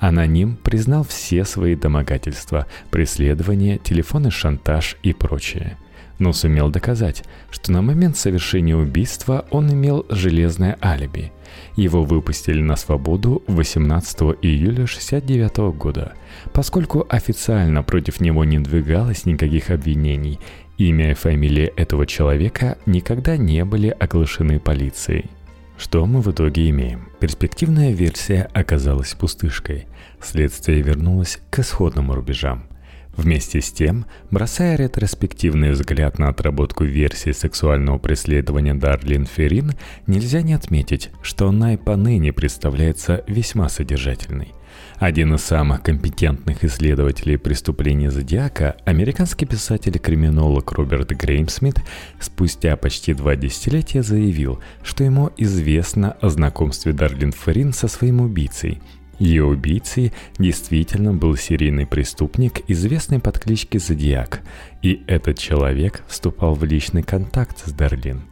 Аноним 0.00 0.56
признал 0.56 1.04
все 1.04 1.44
свои 1.44 1.76
домогательства, 1.76 2.66
преследование, 2.90 3.78
телефонный 3.78 4.30
шантаж 4.30 4.96
и 5.02 5.12
прочее– 5.12 5.78
но 6.18 6.32
сумел 6.32 6.70
доказать, 6.70 7.24
что 7.50 7.72
на 7.72 7.82
момент 7.82 8.16
совершения 8.16 8.76
убийства 8.76 9.46
он 9.50 9.72
имел 9.72 10.06
железное 10.08 10.78
алиби. 10.82 11.32
Его 11.76 12.04
выпустили 12.04 12.62
на 12.62 12.76
свободу 12.76 13.42
18 13.48 14.20
июля 14.42 14.84
1969 14.84 15.76
года, 15.76 16.14
поскольку 16.52 17.04
официально 17.08 17.82
против 17.82 18.20
него 18.20 18.44
не 18.44 18.60
двигалось 18.60 19.26
никаких 19.26 19.70
обвинений, 19.70 20.38
имя 20.78 21.10
и 21.10 21.14
фамилия 21.14 21.72
этого 21.76 22.06
человека 22.06 22.78
никогда 22.86 23.36
не 23.36 23.64
были 23.64 23.88
оглашены 23.88 24.60
полицией. 24.60 25.30
Что 25.76 26.06
мы 26.06 26.20
в 26.20 26.30
итоге 26.30 26.70
имеем? 26.70 27.08
Перспективная 27.18 27.92
версия 27.92 28.48
оказалась 28.52 29.14
пустышкой. 29.14 29.86
Следствие 30.22 30.80
вернулось 30.82 31.40
к 31.50 31.58
исходным 31.58 32.12
рубежам– 32.12 32.68
Вместе 33.16 33.60
с 33.60 33.70
тем, 33.70 34.06
бросая 34.30 34.76
ретроспективный 34.76 35.70
взгляд 35.70 36.18
на 36.18 36.28
отработку 36.28 36.84
версии 36.84 37.30
сексуального 37.30 37.98
преследования 37.98 38.74
Дарлин 38.74 39.26
Ферин, 39.26 39.72
нельзя 40.06 40.42
не 40.42 40.52
отметить, 40.52 41.10
что 41.22 41.48
она 41.48 41.74
и 41.74 41.76
поныне 41.76 42.32
представляется 42.32 43.22
весьма 43.28 43.68
содержательной. 43.68 44.52
Один 44.96 45.34
из 45.34 45.42
самых 45.42 45.82
компетентных 45.82 46.64
исследователей 46.64 47.38
преступлений 47.38 48.08
Зодиака, 48.08 48.76
американский 48.84 49.46
писатель 49.46 49.96
и 49.96 50.00
криминолог 50.00 50.72
Роберт 50.72 51.12
Греймсмит, 51.12 51.76
спустя 52.18 52.76
почти 52.76 53.14
два 53.14 53.36
десятилетия 53.36 54.02
заявил, 54.02 54.60
что 54.82 55.04
ему 55.04 55.30
известно 55.36 56.12
о 56.20 56.28
знакомстве 56.28 56.92
Дарлин 56.92 57.30
Ферин 57.32 57.72
со 57.72 57.86
своим 57.86 58.20
убийцей– 58.20 58.80
ее 59.18 59.44
убийцей 59.44 60.12
действительно 60.38 61.12
был 61.12 61.36
серийный 61.36 61.86
преступник, 61.86 62.62
известный 62.68 63.20
под 63.20 63.38
кличкой 63.38 63.80
Зодиак, 63.80 64.40
и 64.82 65.02
этот 65.06 65.38
человек 65.38 66.02
вступал 66.08 66.54
в 66.54 66.64
личный 66.64 67.02
контакт 67.02 67.66
с 67.66 67.72
Дарлин. 67.72 68.22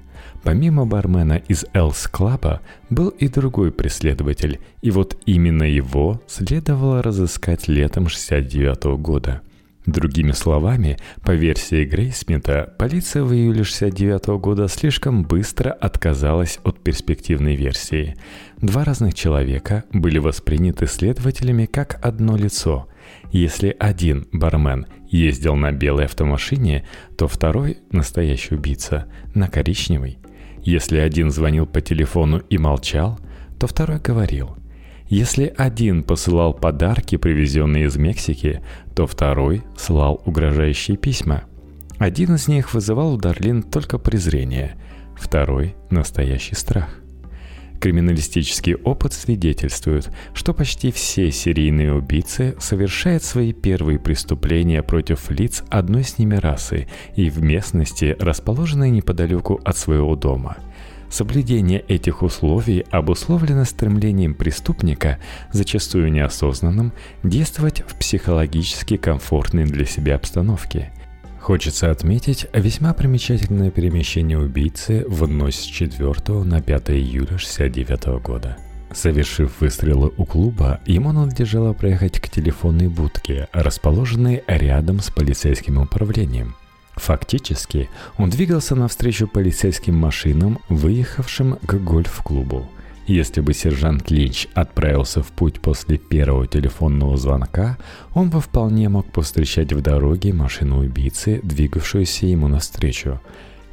Помимо 0.43 0.87
бармена 0.87 1.41
из 1.49 1.65
Элс 1.73 2.09
Клаба 2.09 2.61
был 2.91 3.11
и 3.11 3.29
другой 3.29 3.71
преследователь, 3.71 4.59
и 4.81 4.91
вот 4.91 5.17
именно 5.25 5.63
его 5.63 6.21
следовало 6.27 7.03
разыскать 7.03 7.69
летом 7.69 8.09
69 8.09 8.99
года– 9.01 9.43
Другими 9.87 10.31
словами, 10.31 10.97
по 11.23 11.33
версии 11.33 11.85
Грейсмита, 11.85 12.73
полиция 12.79 13.25
в 13.25 13.35
июле 13.35 13.65
69 13.65 14.41
года 14.41 14.69
слишком 14.69 15.25
быстро 15.25 15.71
отказалась 15.73 16.61
от 16.63 16.79
перспективной 16.79 17.57
версии. 17.57 18.15
Два 18.59 18.85
разных 18.85 19.15
человека 19.15 19.83
были 19.93 20.19
восприняты 20.19 20.87
следователями 20.87 21.67
как 21.67 21.99
одно 22.01 22.37
лицо. 22.37 22.87
Если 23.33 23.75
один 23.77 24.29
бармен 24.33 24.87
ездил 25.09 25.57
на 25.57 25.73
белой 25.73 26.05
автомашине, 26.05 26.87
то 27.19 27.27
второй, 27.27 27.79
настоящий 27.91 28.55
убийца, 28.55 29.07
на 29.35 29.49
коричневой. 29.49 30.19
Если 30.63 30.99
один 30.99 31.33
звонил 31.33 31.67
по 31.67 31.81
телефону 31.81 32.39
и 32.39 32.57
молчал, 32.57 33.19
то 33.59 33.67
второй 33.67 33.99
говорил– 33.99 34.57
если 35.13 35.53
один 35.59 36.05
посылал 36.05 36.55
подарки, 36.55 37.17
привезенные 37.19 37.85
из 37.85 37.99
Мексики, 37.99 38.63
то 38.95 39.07
второй 39.07 39.63
слал 39.77 40.23
угрожающие 40.25 40.97
письма. 40.97 41.45
Один 41.99 42.37
из 42.37 42.49
них 42.49 42.73
вызывал 42.73 43.13
у 43.13 43.19
Дарлин 43.19 43.63
только 43.63 43.99
презрение, 43.99 44.75
второй– 45.15 45.75
настоящий 45.91 46.55
страх. 46.55 46.89
Криминалистический 47.79 48.75
опыт 48.75 49.13
свидетельствует, 49.13 50.09
что 50.33 50.55
почти 50.55 50.91
все 50.91 51.31
серийные 51.31 51.93
убийцы 51.93 52.57
совершают 52.59 53.23
свои 53.23 53.53
первые 53.53 53.99
преступления 53.99 54.83
против 54.83 55.31
лиц 55.31 55.63
одной 55.69 56.05
с 56.05 56.17
ними 56.17 56.37
расы 56.37 56.89
и 57.17 57.29
в 57.29 57.43
местности, 57.43 58.17
расположенной 58.19 58.89
неподалеку 58.89 59.61
от 59.63 59.77
своего 59.77 60.17
дома– 60.17 60.57
Соблюдение 61.13 61.81
этих 61.89 62.23
условий 62.23 62.87
обусловлено 62.91 63.67
стремлением 63.67 64.33
преступника, 64.33 65.19
зачастую 65.53 66.11
неосознанным, 66.11 66.95
действовать 67.23 67.83
в 67.87 67.99
психологически 67.99 68.97
комфортной 68.97 69.65
для 69.65 69.85
себя 69.85 70.15
обстановке. 70.17 70.91
Хочется 71.39 71.91
отметить 71.91 72.47
весьма 72.55 72.95
примечательное 72.95 73.71
перемещение 73.71 74.39
убийцы 74.39 75.05
в 75.07 75.29
ночь 75.29 75.57
с 75.57 75.65
4 75.65 76.45
на 76.45 76.63
5 76.63 76.91
июля 76.93 77.25
1969 77.25 78.23
года. 78.23 78.57
Совершив 78.95 79.61
выстрелы 79.61 80.13
у 80.17 80.25
клуба, 80.25 80.81
ему 80.87 81.13
надлежало 81.13 81.75
проехать 81.75 82.21
к 82.21 82.31
телефонной 82.31 82.89
будке, 82.89 83.49
расположенной 83.53 84.45
рядом 84.47 85.01
с 85.01 85.11
полицейским 85.11 85.77
управлением– 85.77 86.57
Фактически, 87.03 87.91
он 88.17 88.31
двигался 88.31 88.77
навстречу 88.77 89.27
полицейским 89.27 89.97
машинам, 89.97 90.61
выехавшим 90.69 91.57
к 91.57 91.75
гольф-клубу. 91.75 92.69
Если 93.09 93.41
бы 93.41 93.55
сержант 93.55 94.13
Линч 94.13 94.47
отправился 94.55 95.21
в 95.21 95.33
путь 95.33 95.61
после 95.61 95.99
первого 95.99 96.47
телефонного 96.47 97.17
звонка, 97.17 97.77
он 98.15 98.31
бы 98.31 98.41
вполне 98.41 98.89
мог 98.89 99.11
повстречать 99.11 99.73
в 99.73 99.81
дороге 99.81 100.33
машину 100.33 100.79
убийцы, 100.79 101.41
двигавшуюся 101.43 102.27
ему 102.27 102.47
навстречу. 102.47 103.21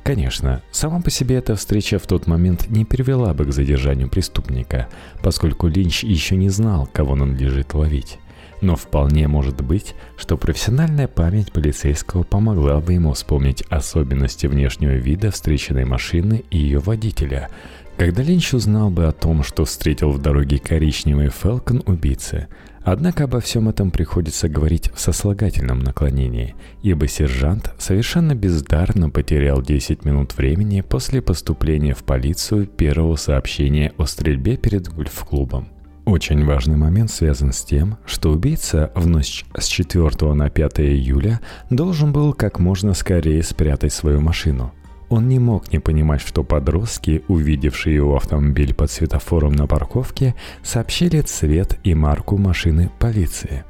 Конечно, 0.01 0.63
сама 0.71 0.99
по 0.99 1.11
себе 1.11 1.35
эта 1.35 1.55
встреча 1.55 1.99
в 1.99 2.07
тот 2.07 2.25
момент 2.25 2.67
не 2.69 2.83
привела 2.83 3.35
бы 3.35 3.45
к 3.45 3.53
задержанию 3.53 4.09
преступника, 4.09 4.87
поскольку 5.21 5.67
Линч 5.67 6.03
еще 6.03 6.35
не 6.35 6.49
знал, 6.49 6.89
кого 6.91 7.13
надлежит 7.13 7.75
ловить. 7.75 8.17
Но 8.61 8.75
вполне 8.75 9.27
может 9.27 9.61
быть, 9.61 9.95
что 10.17 10.37
профессиональная 10.37 11.07
память 11.07 11.51
полицейского 11.51 12.23
помогла 12.23 12.79
бы 12.81 12.93
ему 12.93 13.13
вспомнить 13.13 13.63
особенности 13.69 14.47
внешнего 14.47 14.91
вида 14.91 15.31
встреченной 15.31 15.85
машины 15.85 16.43
и 16.51 16.57
ее 16.57 16.79
водителя. 16.79 17.49
Когда 17.97 18.23
Линч 18.23 18.53
узнал 18.53 18.89
бы 18.89 19.05
о 19.05 19.11
том, 19.11 19.43
что 19.43 19.65
встретил 19.65 20.11
в 20.11 20.21
дороге 20.21 20.57
коричневый 20.57 21.29
Фелкон 21.29 21.83
убийцы, 21.85 22.47
Однако 22.81 23.25
обо 23.25 23.39
всем 23.39 23.69
этом 23.69 23.91
приходится 23.91 24.49
говорить 24.49 24.91
в 24.95 24.99
сослагательном 24.99 25.79
наклонении, 25.79 26.55
ибо 26.81 27.07
сержант 27.07 27.71
совершенно 27.77 28.33
бездарно 28.33 29.09
потерял 29.09 29.61
10 29.61 30.05
минут 30.05 30.35
времени 30.37 30.81
после 30.81 31.21
поступления 31.21 31.93
в 31.93 32.03
полицию 32.03 32.65
первого 32.65 33.15
сообщения 33.15 33.93
о 33.97 34.05
стрельбе 34.05 34.57
перед 34.57 34.87
гольф-клубом. 34.87 35.67
Очень 36.09 36.43
важный 36.43 36.75
момент 36.75 37.11
связан 37.11 37.53
с 37.53 37.63
тем, 37.63 37.99
что 38.03 38.31
убийца 38.31 38.91
в 38.95 39.05
ночь 39.05 39.45
с 39.55 39.67
4 39.67 40.33
на 40.33 40.49
5 40.49 40.79
июля 40.79 41.39
должен 41.69 42.11
был 42.11 42.33
как 42.33 42.57
можно 42.57 42.95
скорее 42.95 43.43
спрятать 43.43 43.93
свою 43.93 44.19
машину. 44.19 44.73
Он 45.09 45.27
не 45.27 45.37
мог 45.37 45.71
не 45.71 45.77
понимать, 45.77 46.21
что 46.21 46.43
подростки, 46.43 47.23
увидевшие 47.27 47.93
его 47.93 48.15
автомобиль 48.15 48.73
под 48.73 48.89
светофором 48.89 49.53
на 49.53 49.67
парковке, 49.67 50.33
сообщили 50.63 51.21
цвет 51.21 51.77
и 51.83 51.93
марку 51.93 52.37
машины 52.37 52.89
полиции. 52.97 53.63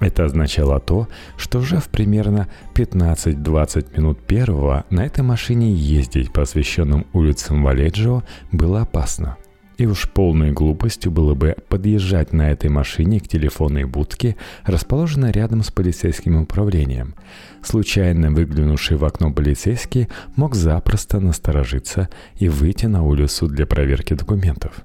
Это 0.00 0.24
означало 0.24 0.80
то, 0.80 1.06
что 1.36 1.60
уже 1.60 1.78
в 1.78 1.86
примерно 1.88 2.48
15-20 2.74 3.96
минут 3.96 4.18
первого 4.26 4.84
на 4.90 5.06
этой 5.06 5.22
машине 5.22 5.72
ездить 5.72 6.32
по 6.32 6.42
освещенным 6.42 7.06
улицам 7.12 7.62
Валеджио 7.62 8.24
было 8.50 8.80
опасно– 8.80 9.36
и 9.78 9.86
уж 9.86 10.08
полной 10.08 10.52
глупостью 10.52 11.12
было 11.12 11.34
бы 11.34 11.56
подъезжать 11.68 12.32
на 12.32 12.50
этой 12.50 12.70
машине 12.70 13.20
к 13.20 13.28
телефонной 13.28 13.84
будке, 13.84 14.36
расположенной 14.64 15.32
рядом 15.32 15.62
с 15.62 15.70
полицейским 15.70 16.40
управлением. 16.40 17.14
Случайно 17.62 18.30
выглянувший 18.30 18.96
в 18.96 19.04
окно 19.04 19.32
полицейский 19.32 20.08
мог 20.34 20.54
запросто 20.54 21.20
насторожиться 21.20 22.08
и 22.36 22.48
выйти 22.48 22.86
на 22.86 23.02
улицу 23.02 23.48
для 23.48 23.66
проверки 23.66 24.14
документов. 24.14 24.84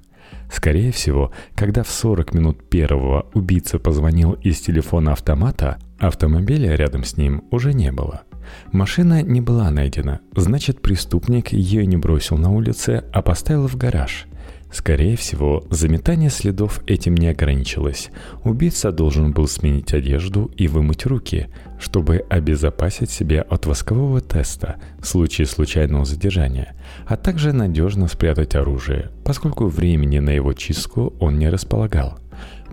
Скорее 0.52 0.92
всего, 0.92 1.32
когда 1.56 1.84
в 1.84 1.90
40 1.90 2.34
минут 2.34 2.70
первого 2.70 3.28
убийца 3.34 3.80
позвонил 3.80 4.34
из 4.34 4.60
телефона 4.60 5.14
автомата, 5.14 5.78
автомобиля 5.98 6.76
рядом 6.76 7.06
с 7.06 7.16
ним 7.16 7.44
уже 7.52 7.74
не 7.74 7.92
было. 7.92 8.24
Машина 8.74 9.22
не 9.22 9.40
была 9.40 9.72
найдена, 9.72 10.20
значит 10.36 10.82
преступник 10.82 11.54
ее 11.54 11.86
не 11.86 11.96
бросил 11.96 12.38
на 12.38 12.50
улице, 12.50 13.06
а 13.14 13.22
поставил 13.22 13.68
в 13.68 13.78
гараж– 13.78 14.28
Скорее 14.72 15.18
всего, 15.18 15.66
заметание 15.70 16.30
следов 16.30 16.82
этим 16.88 17.16
не 17.16 17.28
ограничилось. 17.28 18.10
Убийца 18.46 18.92
должен 18.92 19.34
был 19.34 19.48
сменить 19.48 19.94
одежду 19.94 20.50
и 20.56 20.70
вымыть 20.70 21.06
руки, 21.06 21.50
чтобы 21.78 22.24
обезопасить 22.30 23.10
себя 23.10 23.42
от 23.42 23.66
воскового 23.66 24.22
теста 24.22 24.78
в 25.00 25.06
случае 25.06 25.48
случайного 25.48 26.06
задержания, 26.06 26.74
а 27.06 27.18
также 27.18 27.52
надежно 27.52 28.08
спрятать 28.08 28.56
оружие, 28.56 29.12
поскольку 29.26 29.68
времени 29.68 30.20
на 30.20 30.30
его 30.30 30.54
чистку 30.54 31.14
он 31.20 31.38
не 31.38 31.50
располагал. 31.50 32.18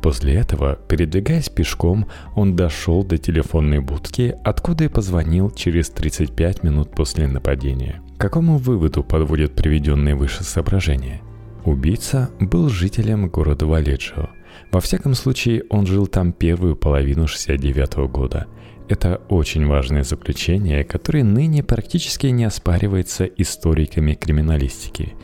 После 0.01 0.35
этого, 0.35 0.79
передвигаясь 0.89 1.49
пешком, 1.49 2.07
он 2.37 2.55
дошел 2.55 3.03
до 3.03 3.19
телефонной 3.19 3.81
будки, 3.81 4.37
откуда 4.45 4.85
и 4.85 4.89
позвонил 4.89 5.51
через 5.51 5.91
35 5.91 6.63
минут 6.63 6.93
после 6.93 7.27
нападения. 7.27 8.01
К 8.17 8.21
какому 8.21 8.59
выводу 8.59 9.03
подводят 9.03 9.57
приведенные 9.57 10.15
выше 10.15 10.45
соображения? 10.45 11.21
Убийца 11.69 12.31
был 12.41 12.69
жителем 12.69 13.29
города 13.29 13.67
Валеджио. 13.67 14.31
Во 14.73 14.81
всяком 14.81 15.15
случае, 15.15 15.65
он 15.69 15.87
жил 15.87 16.07
там 16.07 16.33
первую 16.33 16.77
половину 16.77 17.27
69 17.27 18.11
года. 18.11 18.47
Это 18.89 19.21
очень 19.29 19.67
важное 19.67 20.03
заключение, 20.03 20.83
которое 20.83 21.25
ныне 21.25 21.63
практически 21.63 22.29
не 22.29 22.45
оспаривается 22.45 23.25
историками 23.25 24.15
криминалистики– 24.15 25.15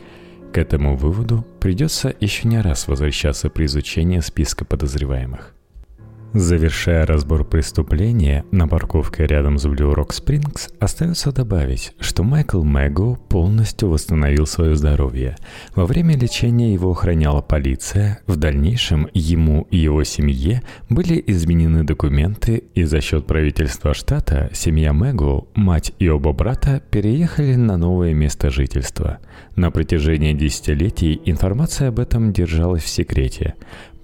к 0.55 0.57
этому 0.57 0.95
выводу 0.95 1.45
придется 1.59 2.15
еще 2.21 2.47
не 2.47 2.61
раз 2.61 2.87
возвращаться 2.87 3.49
при 3.49 3.65
изучении 3.65 4.21
списка 4.21 4.63
подозреваемых. 4.63 5.54
Завершая 6.35 7.05
разбор 7.05 7.45
преступления 7.45 8.43
на 8.51 8.67
парковке 8.67 9.25
рядом 9.25 9.57
с 9.57 9.65
Blue 9.67 9.95
Rock 9.95 10.09
Springs, 10.09 10.69
остается 10.81 11.31
добавить, 11.31 11.93
что 12.01 12.23
Майкл 12.23 12.61
Мэгу 12.61 13.17
полностью 13.29 13.87
восстановил 13.87 14.45
свое 14.45 14.75
здоровье. 14.75 15.37
Во 15.75 15.85
время 15.85 16.17
лечения 16.17 16.73
его 16.73 16.91
охраняла 16.91 17.39
полиция, 17.39 18.19
в 18.27 18.35
дальнейшем 18.35 19.07
ему 19.13 19.65
и 19.71 19.77
его 19.77 20.03
семье 20.03 20.61
были 20.89 21.23
изменены 21.25 21.85
документы, 21.85 22.63
и 22.73 22.83
за 22.83 22.99
счет 22.99 23.25
правительства 23.25 23.93
штата 23.93 24.49
семья 24.51 24.91
Мэгу, 24.91 25.47
мать 25.55 25.93
и 25.99 26.09
оба 26.09 26.33
брата 26.33 26.81
переехали 26.91 27.55
на 27.55 27.77
новое 27.77 28.13
место 28.13 28.49
жительства. 28.49 29.19
На 29.55 29.71
протяжении 29.71 30.33
десятилетий 30.33 31.21
информация 31.23 31.87
об 31.87 31.99
этом 31.99 32.33
держалась 32.33 32.83
в 32.83 32.89
секрете. 32.89 33.55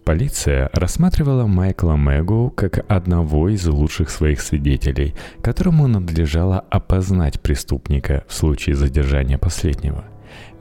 Полиция 0.03 0.70
рассматривала 0.74 1.46
Майкла 1.46 1.96
Мэгу 1.96 2.51
как 2.55 2.84
одного 2.91 3.50
из 3.50 3.67
лучших 3.67 4.10
своих 4.10 4.41
свидетелей, 4.41 5.13
которому 5.43 5.88
надлежало 5.88 6.60
опознать 6.72 7.39
преступника 7.39 8.24
в 8.27 8.34
случае 8.34 8.75
задержания 8.75 9.38
последнего. 9.38 10.05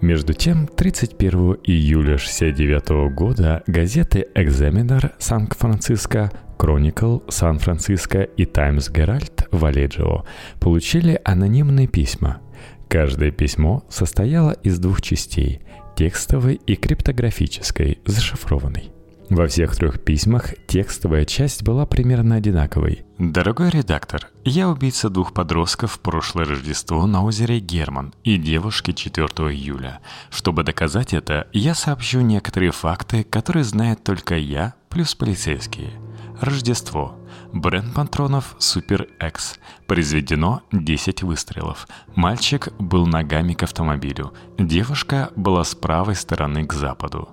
Между 0.02 0.34
тем, 0.34 0.66
31 0.66 1.58
июля 1.64 2.16
1969 2.16 3.14
года 3.14 3.62
газеты 3.66 4.26
«Экзаменер» 4.34 5.12
Сан-Франциско, 5.18 6.30
«Кроникл» 6.58 7.20
Сан-Франциско 7.28 8.22
и 8.22 8.44
«Таймс 8.44 8.90
Геральт» 8.90 9.48
Валеджио 9.50 10.24
получили 10.60 11.18
анонимные 11.24 11.86
письма. 11.86 12.40
Каждое 12.88 13.30
письмо 13.30 13.84
состояло 13.88 14.52
из 14.62 14.78
двух 14.78 15.00
частей– 15.00 15.60
текстовой 15.96 16.60
и 16.66 16.76
криптографической, 16.76 18.00
зашифрованной. 18.04 18.90
Во 19.30 19.46
всех 19.46 19.76
трех 19.76 20.02
письмах 20.02 20.54
текстовая 20.66 21.24
часть 21.24 21.62
была 21.62 21.86
примерно 21.86 22.34
одинаковой. 22.34 23.04
«Дорогой 23.16 23.70
редактор, 23.70 24.26
я 24.44 24.68
убийца 24.68 25.08
двух 25.08 25.32
подростков 25.32 25.92
в 25.92 26.00
прошлое 26.00 26.46
Рождество 26.46 27.06
на 27.06 27.24
озере 27.24 27.60
Герман 27.60 28.12
и 28.24 28.36
девушки 28.36 28.92
4 28.92 29.28
июля. 29.54 30.00
Чтобы 30.30 30.64
доказать 30.64 31.14
это, 31.14 31.46
я 31.52 31.76
сообщу 31.76 32.22
некоторые 32.22 32.72
факты, 32.72 33.22
которые 33.22 33.62
знает 33.62 34.02
только 34.02 34.36
я 34.36 34.74
плюс 34.88 35.14
полицейские. 35.14 35.92
Рождество. 36.40 37.14
Бренд 37.52 37.94
патронов 37.94 38.56
Супер 38.58 39.06
X. 39.24 39.60
Произведено 39.86 40.62
10 40.72 41.22
выстрелов. 41.22 41.86
Мальчик 42.16 42.72
был 42.80 43.06
ногами 43.06 43.52
к 43.52 43.62
автомобилю. 43.62 44.32
Девушка 44.58 45.30
была 45.36 45.62
с 45.62 45.76
правой 45.76 46.16
стороны 46.16 46.66
к 46.66 46.72
западу. 46.72 47.28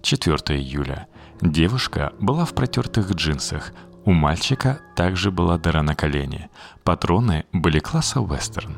4 0.00 0.58
июля. 0.58 1.08
Девушка 1.42 2.12
была 2.20 2.44
в 2.44 2.54
протертых 2.54 3.10
джинсах, 3.12 3.72
у 4.04 4.12
мальчика 4.12 4.80
также 4.94 5.32
была 5.32 5.58
дыра 5.58 5.82
на 5.82 5.96
колене. 5.96 6.50
Патроны 6.84 7.46
были 7.52 7.80
класса 7.80 8.20
вестерн. 8.20 8.76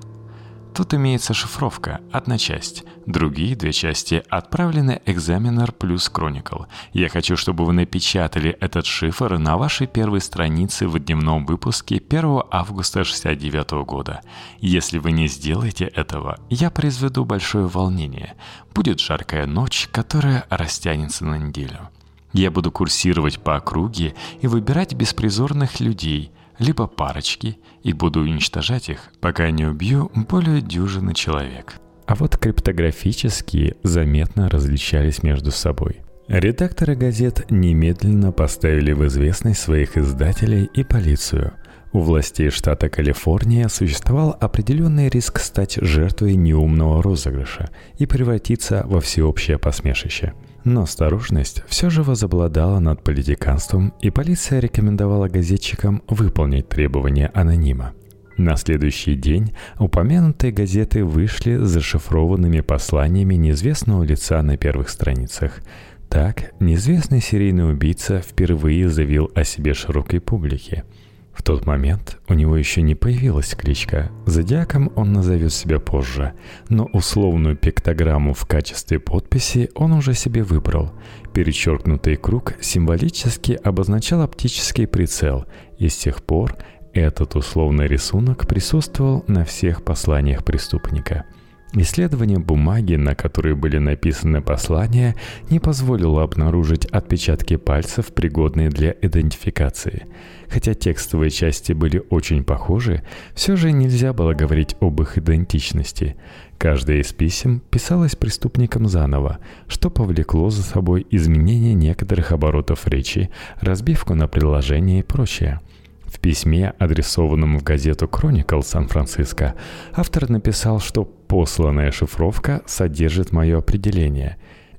Тут 0.75 0.93
имеется 0.95 1.35
шифровка, 1.35 2.01
одна 2.11 2.39
часть. 2.39 2.85
Другие 3.07 3.55
две 3.55 3.73
части 3.73 4.23
отправлены 4.31 5.03
Examiner 5.05 5.73
плюс 5.73 6.11
Chronicle. 6.11 6.67
Я 6.95 7.11
хочу, 7.11 7.37
чтобы 7.37 7.67
вы 7.67 7.75
напечатали 7.75 8.51
этот 8.61 8.87
шифр 8.87 9.39
на 9.39 9.59
вашей 9.59 9.87
первой 9.87 10.23
странице 10.23 10.89
в 10.89 10.99
дневном 10.99 11.45
выпуске 11.45 11.97
1 11.97 12.45
августа 12.51 13.05
69 13.05 13.87
года. 13.87 14.23
Если 14.59 14.99
вы 14.99 15.13
не 15.13 15.29
сделаете 15.29 15.85
этого, 15.85 16.39
я 16.49 16.71
произведу 16.71 17.27
большое 17.27 17.67
волнение. 17.67 18.35
Будет 18.75 19.01
жаркая 19.01 19.47
ночь, 19.47 19.89
которая 19.93 20.47
растянется 20.49 21.27
на 21.27 21.37
неделю. 21.37 21.91
Я 22.35 22.51
буду 22.51 22.73
курсировать 22.73 23.39
по 23.39 23.55
округе 23.57 24.15
и 24.41 24.49
выбирать 24.49 24.93
беспризорных 24.93 25.79
людей, 25.79 26.33
либо 26.59 26.89
парочки, 26.89 27.59
и 27.85 27.93
буду 27.93 28.21
уничтожать 28.21 28.89
их, 28.89 29.13
пока 29.21 29.51
не 29.53 29.65
убью 29.65 30.11
более 30.15 30.61
дюжины 30.61 31.15
человек. 31.15 31.75
А 32.07 32.17
вот 32.17 32.37
криптографические 32.37 33.77
заметно 33.85 34.51
различались 34.51 35.23
между 35.23 35.53
собой. 35.53 36.01
Редакторы 36.27 36.97
газет 36.97 37.47
немедленно 37.51 38.33
поставили 38.33 38.93
в 38.93 39.07
известность 39.07 39.61
своих 39.61 39.97
издателей 39.97 40.69
и 40.75 40.83
полицию. 40.83 41.53
У 41.93 42.01
властей 42.01 42.51
штата 42.51 42.89
Калифорния 42.89 43.69
существовал 43.69 44.37
определенный 44.41 45.09
риск 45.09 45.39
стать 45.39 45.79
жертвой 45.81 46.35
неумного 46.35 47.01
розыгрыша 47.01 47.71
и 47.99 48.07
превратиться 48.07 48.83
во 48.89 49.01
всеобщее 49.01 49.59
посмешище– 49.61 50.33
но 50.65 50.83
осторожность 50.83 51.63
все 51.69 51.91
же 51.91 52.03
возобладала 52.03 52.79
над 52.79 53.03
политиканством, 53.03 53.93
и 54.01 54.11
полиция 54.11 54.61
рекомендовала 54.61 55.29
газетчикам 55.29 56.03
выполнить 56.09 56.69
требования 56.69 57.31
анонима. 57.35 57.93
На 58.37 58.57
следующий 58.57 59.15
день 59.15 59.55
упомянутые 59.79 60.53
газеты 60.53 61.05
вышли 61.05 61.57
с 61.57 61.69
зашифрованными 61.69 62.61
посланиями 62.61 63.35
неизвестного 63.35 64.03
лица 64.03 64.43
на 64.43 64.57
первых 64.57 64.89
страницах. 64.89 65.61
Так, 66.09 66.53
неизвестный 66.61 67.21
серийный 67.21 67.71
убийца 67.71 68.21
впервые 68.21 68.89
заявил 68.89 69.31
о 69.35 69.45
себе 69.45 69.75
широкой 69.75 70.21
публике– 70.21 70.85
в 71.35 71.43
тот 71.43 71.67
момент 71.67 72.19
у 72.29 72.35
него 72.35 72.57
еще 72.57 72.83
не 72.83 72.95
появилась 72.95 73.55
кличка. 73.55 74.11
Зодиаком 74.25 74.93
он 74.95 75.13
назовет 75.13 75.53
себя 75.53 75.81
позже, 75.81 76.33
но 76.69 76.85
условную 76.87 77.57
пиктограмму 77.57 78.33
в 78.35 78.47
качестве 78.47 78.99
подписи 78.99 79.71
он 79.75 79.93
уже 79.93 80.15
себе 80.15 80.43
выбрал. 80.43 80.93
Перечеркнутый 81.33 82.17
круг 82.17 82.55
символически 82.61 83.53
обозначал 83.53 84.23
оптический 84.23 84.87
прицел, 84.87 85.45
и 85.79 85.89
с 85.89 85.97
тех 85.97 86.23
пор 86.23 86.57
этот 86.93 87.35
условный 87.35 87.89
рисунок 87.89 88.47
присутствовал 88.47 89.25
на 89.27 89.45
всех 89.45 89.83
посланиях 89.85 90.45
преступника– 90.45 91.25
Исследование 91.77 92.39
бумаги, 92.39 92.95
на 92.95 93.17
которой 93.17 93.57
были 93.57 93.79
написаны 93.79 94.41
послания, 94.41 95.17
не 95.51 95.59
позволило 95.59 96.23
обнаружить 96.23 96.87
отпечатки 96.87 97.57
пальцев, 97.57 98.15
пригодные 98.15 98.69
для 98.69 98.95
идентификации. 99.03 100.07
Хотя 100.49 100.75
текстовые 100.75 101.31
части 101.31 101.73
были 101.73 102.01
очень 102.11 102.45
похожи, 102.45 103.03
все 103.35 103.57
же 103.57 103.73
нельзя 103.73 104.13
было 104.13 104.35
говорить 104.35 104.77
об 104.79 105.03
их 105.03 105.19
идентичности. 105.19 106.15
Каждое 106.59 106.99
из 106.99 107.13
писем 107.13 107.61
писалось 107.71 108.15
преступником 108.15 108.87
заново, 108.87 109.39
что 109.67 109.91
повлекло 109.91 110.51
за 110.51 110.63
собой 110.63 111.05
изменение 111.11 111.75
некоторых 111.75 112.31
оборотов 112.31 112.87
речи, 112.87 113.31
разбивку 113.61 114.15
на 114.15 114.29
предложения 114.29 115.01
и 115.01 115.03
прочее– 115.03 115.61
в 116.15 116.21
письме, 116.21 116.73
адресованном 116.79 117.59
в 117.59 117.65
газету 117.65 118.07
«Кроникл 118.07 118.61
Сан-Франциско», 118.61 119.55
автор 119.93 120.31
написал, 120.31 120.79
что 120.81 121.05
посланная 121.27 121.91
шифровка 121.91 122.63
содержит 122.67 123.33
мое 123.33 123.59
определение. 123.59 124.37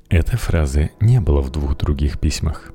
Этой 0.10 0.38
фразы 0.38 0.92
не 1.00 1.20
было 1.20 1.42
в 1.42 1.52
двух 1.52 1.78
других 1.78 2.20
письмах. 2.20 2.72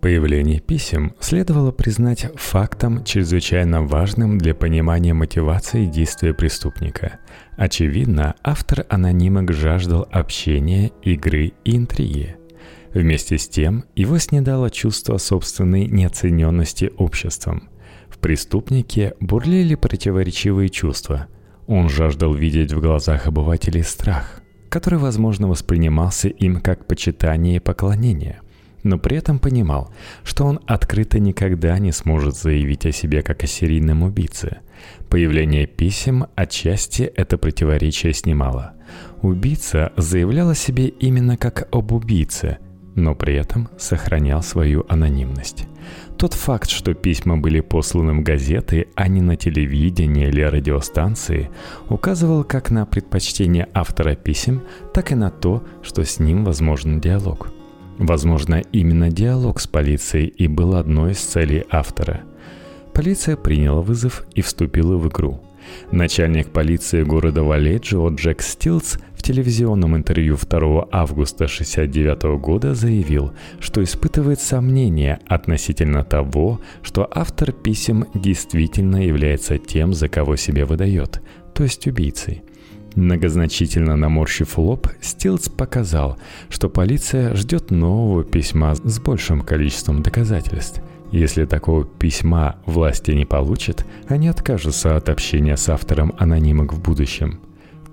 Появление 0.00 0.60
писем 0.60 1.14
следовало 1.20 1.72
признать 1.72 2.26
фактом, 2.36 3.04
чрезвычайно 3.04 3.82
важным 3.82 4.38
для 4.38 4.54
понимания 4.54 5.12
мотивации 5.12 5.84
действия 5.84 6.32
преступника. 6.32 7.18
Очевидно, 7.56 8.34
автор 8.42 8.86
анонимок 8.88 9.52
жаждал 9.52 10.08
общения, 10.10 10.90
игры 11.02 11.52
и 11.64 11.76
интриги– 11.76 12.36
Вместе 12.92 13.38
с 13.38 13.48
тем, 13.48 13.84
его 13.94 14.18
снедало 14.18 14.68
чувство 14.70 15.18
собственной 15.18 15.86
неоцененности 15.86 16.90
обществом. 16.96 17.68
В 18.08 18.18
преступнике 18.18 19.14
бурлили 19.20 19.76
противоречивые 19.76 20.68
чувства. 20.68 21.28
Он 21.70 21.88
жаждал 21.88 22.34
видеть 22.34 22.72
в 22.72 22.80
глазах 22.80 23.28
обывателей 23.28 23.84
страх, 23.84 24.42
который, 24.68 24.98
возможно, 24.98 25.46
воспринимался 25.46 26.26
им 26.26 26.60
как 26.60 26.88
почитание 26.88 27.56
и 27.56 27.60
поклонение, 27.60 28.40
но 28.82 28.98
при 28.98 29.16
этом 29.16 29.38
понимал, 29.38 29.94
что 30.24 30.46
он 30.46 30.58
открыто 30.66 31.20
никогда 31.20 31.78
не 31.78 31.92
сможет 31.92 32.36
заявить 32.36 32.86
о 32.86 32.92
себе 32.92 33.22
как 33.22 33.44
о 33.44 33.46
серийном 33.46 34.02
убийце. 34.02 34.62
Появление 35.08 35.68
писем 35.68 36.26
отчасти 36.34 37.04
это 37.04 37.38
противоречие 37.38 38.14
снимало. 38.14 38.72
Убийца 39.22 39.92
заявлял 39.96 40.50
о 40.50 40.56
себе 40.56 40.88
именно 40.88 41.36
как 41.36 41.68
об 41.70 41.92
убийце– 41.92 42.58
но 42.96 43.14
при 43.14 43.34
этом 43.34 43.68
сохранял 43.78 44.42
свою 44.42 44.84
анонимность. 44.88 45.66
Тот 46.20 46.34
факт, 46.34 46.68
что 46.68 46.92
письма 46.92 47.38
были 47.38 47.60
посланы 47.60 48.12
в 48.12 48.22
газеты, 48.22 48.88
а 48.94 49.08
не 49.08 49.22
на 49.22 49.36
телевидение 49.36 50.28
или 50.28 50.42
радиостанции, 50.42 51.48
указывал 51.88 52.44
как 52.44 52.70
на 52.70 52.84
предпочтение 52.84 53.66
автора 53.72 54.14
писем, 54.16 54.60
так 54.92 55.12
и 55.12 55.14
на 55.14 55.30
то, 55.30 55.64
что 55.82 56.04
с 56.04 56.18
ним 56.18 56.44
возможен 56.44 57.00
диалог. 57.00 57.50
Возможно, 57.96 58.56
именно 58.70 59.10
диалог 59.10 59.60
с 59.60 59.66
полицией 59.66 60.26
и 60.26 60.46
был 60.46 60.74
одной 60.74 61.12
из 61.12 61.20
целей 61.20 61.64
автора. 61.70 62.20
Полиция 62.92 63.36
приняла 63.36 63.80
вызов 63.80 64.26
и 64.34 64.42
вступила 64.42 64.98
в 64.98 65.08
игру– 65.08 65.40
Начальник 65.92 66.50
полиции 66.50 67.02
города 67.02 67.42
Валеджио 67.42 68.08
Джек 68.10 68.42
Стилс 68.42 68.98
в 69.14 69.22
телевизионном 69.22 69.96
интервью 69.96 70.36
2 70.36 70.88
августа 70.90 71.44
1969 71.44 72.40
года 72.40 72.74
заявил, 72.74 73.32
что 73.58 73.82
испытывает 73.82 74.40
сомнения 74.40 75.20
относительно 75.26 76.04
того, 76.04 76.60
что 76.82 77.08
автор 77.10 77.52
писем 77.52 78.06
действительно 78.14 79.04
является 79.04 79.58
тем, 79.58 79.92
за 79.92 80.08
кого 80.08 80.36
себя 80.36 80.64
выдает, 80.64 81.20
то 81.54 81.64
есть 81.64 81.86
убийцей. 81.86 82.42
Многозначительно 82.94 83.96
наморщив 83.96 84.58
лоб, 84.58 84.88
Стилс 85.00 85.48
показал, 85.48 86.18
что 86.48 86.68
полиция 86.68 87.34
ждет 87.34 87.70
нового 87.70 88.24
письма 88.24 88.74
с 88.74 88.98
большим 88.98 89.42
количеством 89.42 90.02
доказательств– 90.02 90.82
если 91.12 91.44
такого 91.44 91.84
письма 91.84 92.56
власти 92.66 93.10
не 93.10 93.24
получат, 93.24 93.84
они 94.08 94.28
откажутся 94.28 94.96
от 94.96 95.08
общения 95.08 95.56
с 95.56 95.68
автором 95.68 96.12
анонимок 96.18 96.72
в 96.72 96.80
будущем. 96.80 97.40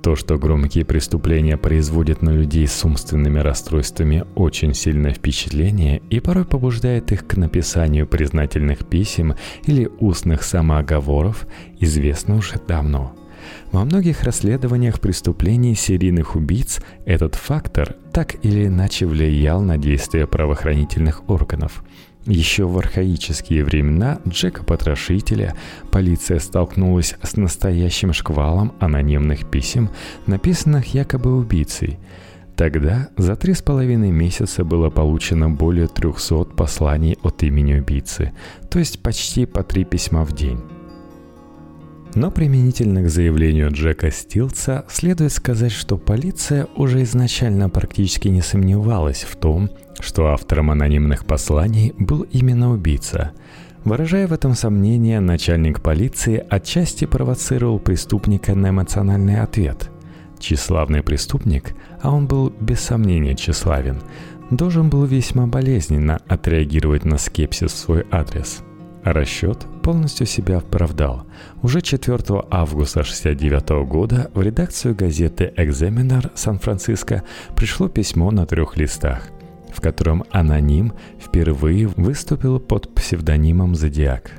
То, 0.01 0.15
что 0.15 0.37
громкие 0.37 0.85
преступления 0.85 1.57
производят 1.57 2.21
на 2.21 2.29
людей 2.29 2.67
с 2.67 2.85
умственными 2.85 3.39
расстройствами 3.39 4.23
очень 4.35 4.73
сильное 4.73 5.13
впечатление 5.13 6.01
и 6.09 6.19
порой 6.19 6.45
побуждает 6.45 7.11
их 7.11 7.25
к 7.25 7.35
написанию 7.35 8.07
признательных 8.07 8.85
писем 8.85 9.35
или 9.65 9.89
устных 9.99 10.43
самооговоров, 10.43 11.47
известно 11.79 12.37
уже 12.37 12.55
давно. 12.67 13.15
Во 13.71 13.83
многих 13.83 14.23
расследованиях 14.23 14.99
преступлений 14.99 15.75
серийных 15.75 16.35
убийц 16.35 16.79
этот 17.05 17.35
фактор 17.35 17.95
так 18.13 18.35
или 18.45 18.67
иначе 18.67 19.05
влиял 19.05 19.61
на 19.61 19.77
действия 19.77 20.27
правоохранительных 20.27 21.27
органов– 21.29 21.83
еще 22.27 22.65
в 22.65 22.77
архаические 22.77 23.63
времена 23.63 24.19
Джека-потрошителя 24.27 25.55
полиция 25.91 26.39
столкнулась 26.39 27.15
с 27.23 27.37
настоящим 27.37 28.13
шквалом 28.13 28.73
анонимных 28.79 29.49
писем, 29.49 29.89
написанных 30.25 30.93
якобы 30.93 31.35
убийцей. 31.35 31.97
Тогда 32.55 33.09
за 33.17 33.35
три 33.35 33.53
с 33.53 33.61
половиной 33.61 34.11
месяца 34.11 34.63
было 34.63 34.89
получено 34.89 35.49
более 35.49 35.87
300 35.87 36.45
посланий 36.55 37.17
от 37.21 37.43
имени 37.43 37.75
убийцы, 37.75 38.33
то 38.69 38.79
есть 38.79 39.01
почти 39.01 39.45
по 39.45 39.63
три 39.63 39.85
письма 39.85 40.25
в 40.25 40.33
день. 40.33 40.59
Но 42.17 42.31
применительно 42.31 43.03
к 43.03 43.09
заявлению 43.09 43.71
Джека 43.71 44.09
Стилца 44.09 44.85
следует 44.89 45.31
сказать, 45.31 45.71
что 45.71 45.99
полиция 45.99 46.67
уже 46.75 47.03
изначально 47.03 47.69
практически 47.69 48.27
не 48.27 48.41
сомневалась 48.41 49.21
в 49.21 49.35
том, 49.35 49.69
что 49.99 50.25
автором 50.29 50.71
анонимных 50.71 51.25
посланий 51.25 51.93
был 51.99 52.23
именно 52.23 52.71
убийца. 52.71 53.33
Выражая 53.83 54.27
в 54.27 54.33
этом 54.33 54.55
сомнение, 54.55 55.19
начальник 55.19 55.83
полиции 55.83 56.43
отчасти 56.49 57.05
провоцировал 57.05 57.77
преступника 57.77 58.55
на 58.55 58.71
эмоциональный 58.71 59.39
ответ. 59.39 59.91
Тщеславный 60.39 61.03
преступник, 61.03 61.75
а 62.01 62.09
он 62.09 62.25
был 62.25 62.49
без 62.49 62.79
сомнения 62.79 63.35
тщеславен, 63.35 64.01
должен 64.49 64.89
был 64.89 65.05
весьма 65.05 65.45
болезненно 65.45 66.19
отреагировать 66.27 67.05
на 67.05 67.19
скепсис 67.19 67.73
в 67.73 67.77
свой 67.77 68.07
адрес. 68.09 68.63
А 69.07 69.13
расчет 69.13 69.65
полностью 69.83 70.27
себя 70.27 70.57
оправдал. 70.57 71.25
Уже 71.61 71.81
4 71.81 72.17
августа 72.51 72.99
1969 72.99 73.87
года 73.87 74.29
в 74.33 74.41
редакцию 74.41 74.95
газеты 74.95 75.53
«Экзаменар» 75.55 76.29
Сан-Франциско 76.35 77.23
пришло 77.55 77.87
письмо 77.87 78.31
на 78.31 78.45
трех 78.45 78.75
листах 78.75 79.29
в 79.73 79.79
котором 79.79 80.23
аноним 80.31 80.93
впервые 81.19 81.87
выступил 81.87 82.59
под 82.59 82.93
псевдонимом 82.95 83.75
«Зодиак». 83.75 84.31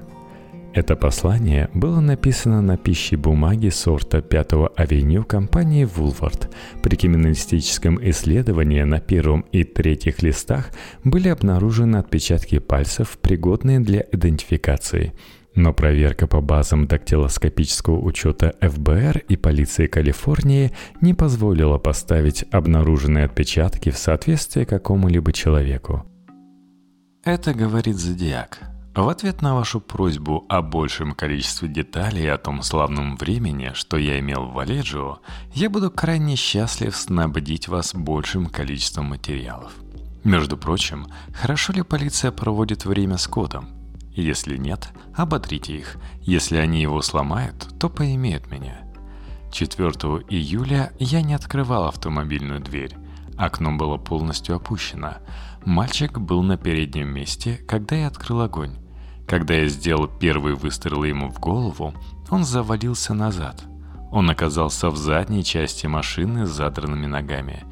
Это 0.78 0.94
послание 0.94 1.68
было 1.74 1.98
написано 1.98 2.62
на 2.62 2.76
пище 2.76 3.16
бумаги 3.16 3.68
сорта 3.68 4.22
5 4.22 4.52
авеню 4.76 5.24
компании 5.24 5.84
Woolworth. 5.84 6.48
При 6.84 6.94
криминалистическом 6.94 7.98
исследовании 8.10 8.84
на 8.84 9.00
первом 9.00 9.40
и 9.50 9.64
третьих 9.64 10.22
листах 10.22 10.70
были 11.02 11.30
обнаружены 11.30 11.96
отпечатки 11.96 12.60
пальцев, 12.60 13.18
пригодные 13.20 13.80
для 13.80 14.04
идентификации– 14.12 15.12
но 15.56 15.72
проверка 15.72 16.28
по 16.28 16.40
базам 16.40 16.86
дактилоскопического 16.86 17.98
учета 17.98 18.54
ФБР 18.60 19.24
и 19.28 19.36
полиции 19.36 19.88
Калифорнии 19.88 20.70
не 21.00 21.14
позволила 21.14 21.78
поставить 21.78 22.44
обнаруженные 22.52 23.24
отпечатки 23.24 23.90
в 23.90 23.98
соответствие 23.98 24.66
какому-либо 24.66 25.32
человеку. 25.32 26.04
Это 27.24 27.52
говорит 27.54 27.96
Зодиак. 27.96 28.77
В 28.98 29.11
ответ 29.11 29.42
на 29.42 29.54
вашу 29.54 29.80
просьбу 29.80 30.44
о 30.48 30.61
большем 30.61 31.12
количестве 31.12 31.68
деталей 31.68 32.32
о 32.32 32.37
том 32.37 32.62
славном 32.62 33.14
времени, 33.16 33.70
что 33.74 33.96
я 33.96 34.18
имел 34.18 34.46
в 34.46 34.54
Валеджио, 34.54 35.20
я 35.54 35.70
буду 35.70 35.88
крайне 35.88 36.34
счастлив 36.34 36.96
снабдить 36.96 37.68
вас 37.68 37.94
большим 37.94 38.46
количеством 38.46 39.04
материалов. 39.11 39.72
Между 40.24 40.56
прочим, 40.56 41.06
хорошо 41.32 41.74
ли 41.74 41.82
полиция 41.82 42.32
проводит 42.32 42.87
время 42.87 43.18
с 43.18 43.28
кодом? 43.28 43.68
Если 44.16 44.56
нет, 44.56 44.88
ободрите 45.14 45.76
их. 45.76 45.96
Если 46.22 46.56
они 46.56 46.82
его 46.82 47.00
сломают, 47.00 47.68
то 47.78 47.88
поимеют 47.88 48.50
меня. 48.50 48.80
4 49.52 49.90
июля 50.28 50.92
я 50.98 51.22
не 51.22 51.34
открывал 51.34 51.84
автомобильную 51.84 52.58
дверь. 52.58 52.96
Окно 53.37 53.76
было 53.76 53.96
полностью 53.96 54.56
опущено. 54.56 55.18
Мальчик 55.64 56.18
был 56.18 56.42
на 56.42 56.56
переднем 56.56 57.11
месте, 57.11 57.61
когда 57.68 57.94
я 57.94 58.08
открыл 58.08 58.40
огонь. 58.40 58.76
Когда 59.28 59.54
я 59.54 59.68
сделал 59.68 60.08
первый 60.08 60.54
выстрел 60.54 61.04
ему 61.04 61.30
в 61.30 61.38
голову, 61.38 61.94
он 62.30 62.44
завалился 62.44 63.14
назад. 63.14 63.62
Он 64.10 64.30
оказался 64.30 64.90
в 64.90 64.96
задней 64.96 65.44
части 65.44 65.86
машины 65.86 66.46
с 66.46 66.50
задранными 66.50 67.06
ногами. 67.06 67.64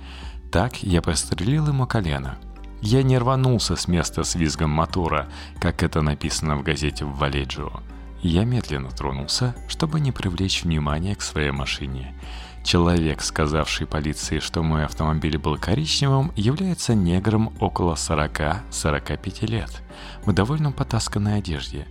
Так 0.52 0.82
я 0.82 1.00
прострелил 1.02 1.68
ему 1.68 1.86
колено– 1.86 2.38
я 2.82 3.02
не 3.02 3.18
рванулся 3.18 3.74
с 3.74 3.88
места 3.88 4.22
с 4.22 4.34
визгом 4.34 4.70
мотора, 4.70 5.28
как 5.58 5.82
это 5.82 6.02
написано 6.02 6.56
в 6.56 6.62
газете 6.62 7.04
в 7.04 7.16
Валеджио. 7.16 7.80
Я 8.22 8.44
медленно 8.44 8.90
тронулся, 8.90 9.54
чтобы 9.68 9.98
не 9.98 10.12
привлечь 10.12 10.62
внимание 10.62 11.14
к 11.14 11.22
своей 11.22 11.50
машине. 11.50 12.14
Человек, 12.66 13.22
сказавший 13.22 13.86
полиции, 13.86 14.40
что 14.40 14.62
мой 14.62 14.84
автомобиль 14.84 15.38
был 15.38 15.56
коричневым, 15.56 16.32
является 16.36 16.94
негром 16.94 17.54
около 17.60 17.94
40-45 17.94 19.46
лет, 19.46 19.82
в 20.24 20.32
довольно 20.32 20.72
потасканной 20.72 21.38
одежде. 21.38 21.86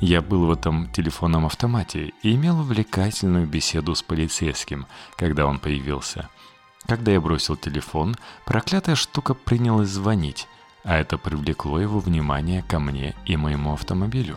Я 0.00 0.20
был 0.20 0.44
в 0.46 0.50
этом 0.50 0.90
телефонном 0.90 1.46
автомате 1.46 2.12
и 2.22 2.34
имел 2.34 2.60
увлекательную 2.60 3.46
беседу 3.46 3.94
с 3.94 4.02
полицейским, 4.02 4.86
когда 5.16 5.46
он 5.46 5.58
появился– 5.58 6.28
когда 6.86 7.10
я 7.10 7.20
бросил 7.20 7.56
телефон, 7.56 8.14
проклятая 8.44 8.94
штука 8.94 9.34
принялась 9.34 9.88
звонить, 9.88 10.46
а 10.84 10.96
это 10.96 11.18
привлекло 11.18 11.80
его 11.80 11.98
внимание 11.98 12.62
ко 12.62 12.78
мне 12.78 13.16
и 13.26 13.36
моему 13.36 13.72
автомобилю. 13.72 14.36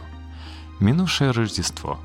Минувшее 0.79 1.29
Рождество. 1.31 1.99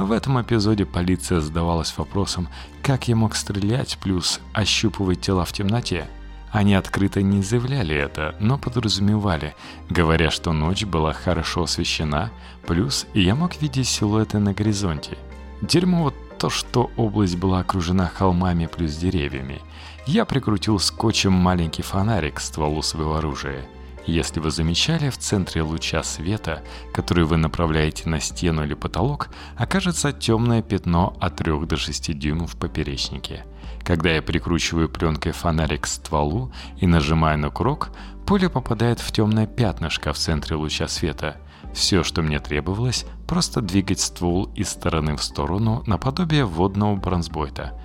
В 0.00 0.12
этом 0.12 0.40
эпизоде 0.40 0.86
полиция 0.86 1.40
задавалась 1.40 1.96
вопросом, 1.98 2.48
как 2.82 3.08
я 3.08 3.14
мог 3.14 3.36
стрелять, 3.36 3.98
плюс 3.98 4.40
ощупывать 4.54 5.20
тела 5.20 5.44
в 5.44 5.52
темноте. 5.52 6.08
Они 6.50 6.74
открыто 6.74 7.20
не 7.20 7.42
заявляли 7.42 7.94
это, 7.94 8.34
но 8.40 8.56
подразумевали, 8.56 9.54
говоря, 9.90 10.30
что 10.30 10.54
ночь 10.54 10.86
была 10.86 11.12
хорошо 11.12 11.64
освещена, 11.64 12.30
плюс 12.66 13.06
я 13.12 13.34
мог 13.34 13.60
видеть 13.60 13.88
силуэты 13.88 14.38
на 14.38 14.54
горизонте. 14.54 15.18
Дерьмо 15.60 16.04
вот 16.04 16.14
то, 16.38 16.48
что 16.48 16.90
область 16.96 17.36
была 17.36 17.60
окружена 17.60 18.06
холмами 18.06 18.64
плюс 18.64 18.96
деревьями. 18.96 19.60
Я 20.06 20.24
прикрутил 20.24 20.78
скотчем 20.78 21.34
маленький 21.34 21.82
фонарик 21.82 22.36
к 22.36 22.40
стволу 22.40 22.80
своего 22.80 23.16
оружия. 23.16 23.66
Если 24.06 24.40
вы 24.40 24.50
замечали, 24.50 25.10
в 25.10 25.18
центре 25.18 25.62
луча 25.62 26.02
света, 26.02 26.62
который 26.92 27.24
вы 27.24 27.36
направляете 27.36 28.08
на 28.08 28.20
стену 28.20 28.64
или 28.64 28.74
потолок, 28.74 29.28
окажется 29.56 30.12
темное 30.12 30.62
пятно 30.62 31.16
от 31.20 31.36
3 31.36 31.66
до 31.66 31.76
6 31.76 32.18
дюймов 32.18 32.54
в 32.54 32.56
поперечнике. 32.56 33.44
Когда 33.84 34.10
я 34.10 34.22
прикручиваю 34.22 34.88
пленкой 34.88 35.32
фонарик 35.32 35.82
к 35.82 35.86
стволу 35.86 36.52
и 36.78 36.86
нажимаю 36.86 37.38
на 37.38 37.50
курок, 37.50 37.90
пуля 38.26 38.48
попадает 38.48 39.00
в 39.00 39.12
темное 39.12 39.46
пятнышко 39.46 40.12
в 40.12 40.18
центре 40.18 40.56
луча 40.56 40.88
света– 40.88 41.36
все, 41.72 42.02
что 42.02 42.22
мне 42.22 42.40
требовалось, 42.40 43.06
просто 43.26 43.60
двигать 43.60 44.00
ствол 44.00 44.50
из 44.54 44.68
стороны 44.68 45.16
в 45.16 45.22
сторону 45.22 45.82
наподобие 45.86 46.44
водного 46.44 46.96
бронзбойта. 46.96 47.79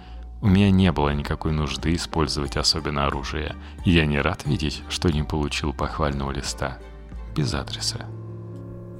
У 0.46 0.48
меня 0.48 0.70
не 0.70 0.92
было 0.92 1.10
никакой 1.10 1.54
нужды 1.54 1.96
использовать 1.96 2.56
особенно 2.56 3.08
оружие, 3.08 3.56
и 3.84 3.90
я 3.90 4.06
не 4.06 4.22
рад 4.22 4.46
видеть, 4.46 4.84
что 4.90 5.10
не 5.10 5.24
получил 5.24 5.74
похвального 5.74 6.32
листа. 6.32 6.78
Без 7.36 7.52
адреса. 7.56 8.06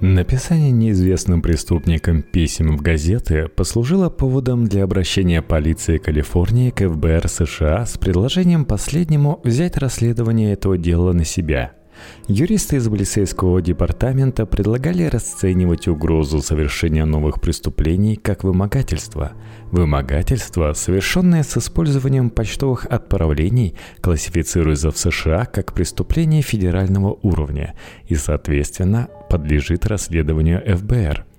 Написание 0.02 0.72
неизвестным 0.72 1.44
преступникам 1.44 2.24
писем 2.24 2.76
в 2.76 2.82
газеты 2.82 3.48
послужило 3.48 4.10
поводом 4.10 4.66
для 4.66 4.84
обращения 4.84 5.44
полиции 5.44 6.00
Калифорнии 6.00 6.72
к 6.72 6.90
ФБР 6.90 7.30
США 7.30 7.86
с 7.86 7.98
предложением 8.00 8.66
последнему 8.66 9.40
взять 9.44 9.78
расследование 9.78 10.52
этого 10.54 10.80
дела 10.80 11.14
на 11.14 11.26
себя– 11.26 11.74
Юристы 12.28 12.78
из 12.78 12.88
полицейского 12.88 13.62
департамента 13.62 14.46
предлагали 14.46 15.04
расценивать 15.04 15.88
угрозу 15.88 16.42
совершения 16.42 17.06
новых 17.06 17.42
преступлений 17.42 18.16
как 18.16 18.44
вымогательство. 18.44 19.34
Вымогательство, 19.72 20.74
совершенное 20.74 21.44
с 21.44 21.58
использованием 21.58 22.30
почтовых 22.30 22.86
отправлений, 22.86 23.76
классифицируется 24.02 24.92
в 24.92 24.98
США 24.98 25.46
как 25.46 25.74
преступление 25.74 26.42
федерального 26.42 27.18
уровня 27.22 27.76
и, 28.08 28.16
соответственно, 28.16 29.10
подлежит 29.30 29.86
расследованию 29.86 30.62
ФБР– 30.78 31.26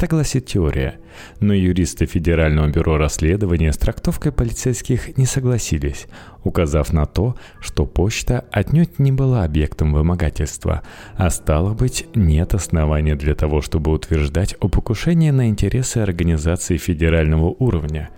так 0.00 0.08
гласит 0.08 0.46
теория. 0.46 0.98
Но 1.40 1.52
юристы 1.52 2.06
Федерального 2.06 2.68
бюро 2.68 2.96
расследования 2.96 3.70
с 3.70 3.76
трактовкой 3.76 4.32
полицейских 4.32 5.18
не 5.18 5.26
согласились, 5.26 6.06
указав 6.42 6.94
на 6.94 7.04
то, 7.04 7.36
что 7.60 7.84
почта 7.84 8.46
отнюдь 8.50 8.98
не 8.98 9.12
была 9.12 9.44
объектом 9.44 9.92
вымогательства, 9.92 10.80
а 11.16 11.28
стало 11.28 11.74
быть, 11.74 12.06
нет 12.14 12.54
основания 12.54 13.14
для 13.14 13.34
того, 13.34 13.60
чтобы 13.60 13.92
утверждать 13.92 14.56
о 14.60 14.68
покушении 14.68 15.32
на 15.32 15.48
интересы 15.48 15.98
организации 15.98 16.78
федерального 16.78 17.54
уровня. 17.58 18.08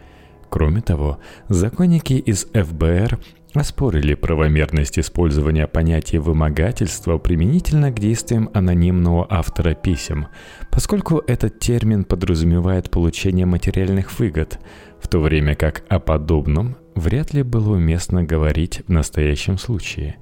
Кроме 0.51 0.83
того, 0.83 1.18
законники 1.49 2.12
из 2.12 2.45
ФБР 2.45 3.18
оспорили 3.55 4.15
правомерность 4.15 4.99
использования 4.99 5.67
понятия 5.67 6.19
вымогательства 6.19 7.19
применительно 7.19 7.91
к 7.91 7.99
действиям 7.99 8.51
анонимного 8.55 9.27
автора 9.29 9.75
писем, 9.75 10.29
поскольку 10.71 11.23
этот 11.27 11.59
термин 11.59 12.05
подразумевает 12.05 12.91
получение 12.91 13.47
материальных 13.47 14.19
выгод, 14.19 14.59
в 15.01 15.09
то 15.09 15.21
время 15.21 15.55
как 15.55 15.85
о 15.88 15.99
подобном 15.99 16.77
вряд 16.95 17.35
ли 17.35 17.43
было 17.43 17.75
уместно 17.77 18.25
говорить 18.25 18.83
в 18.87 18.91
настоящем 18.91 19.59
случае. 19.59 20.17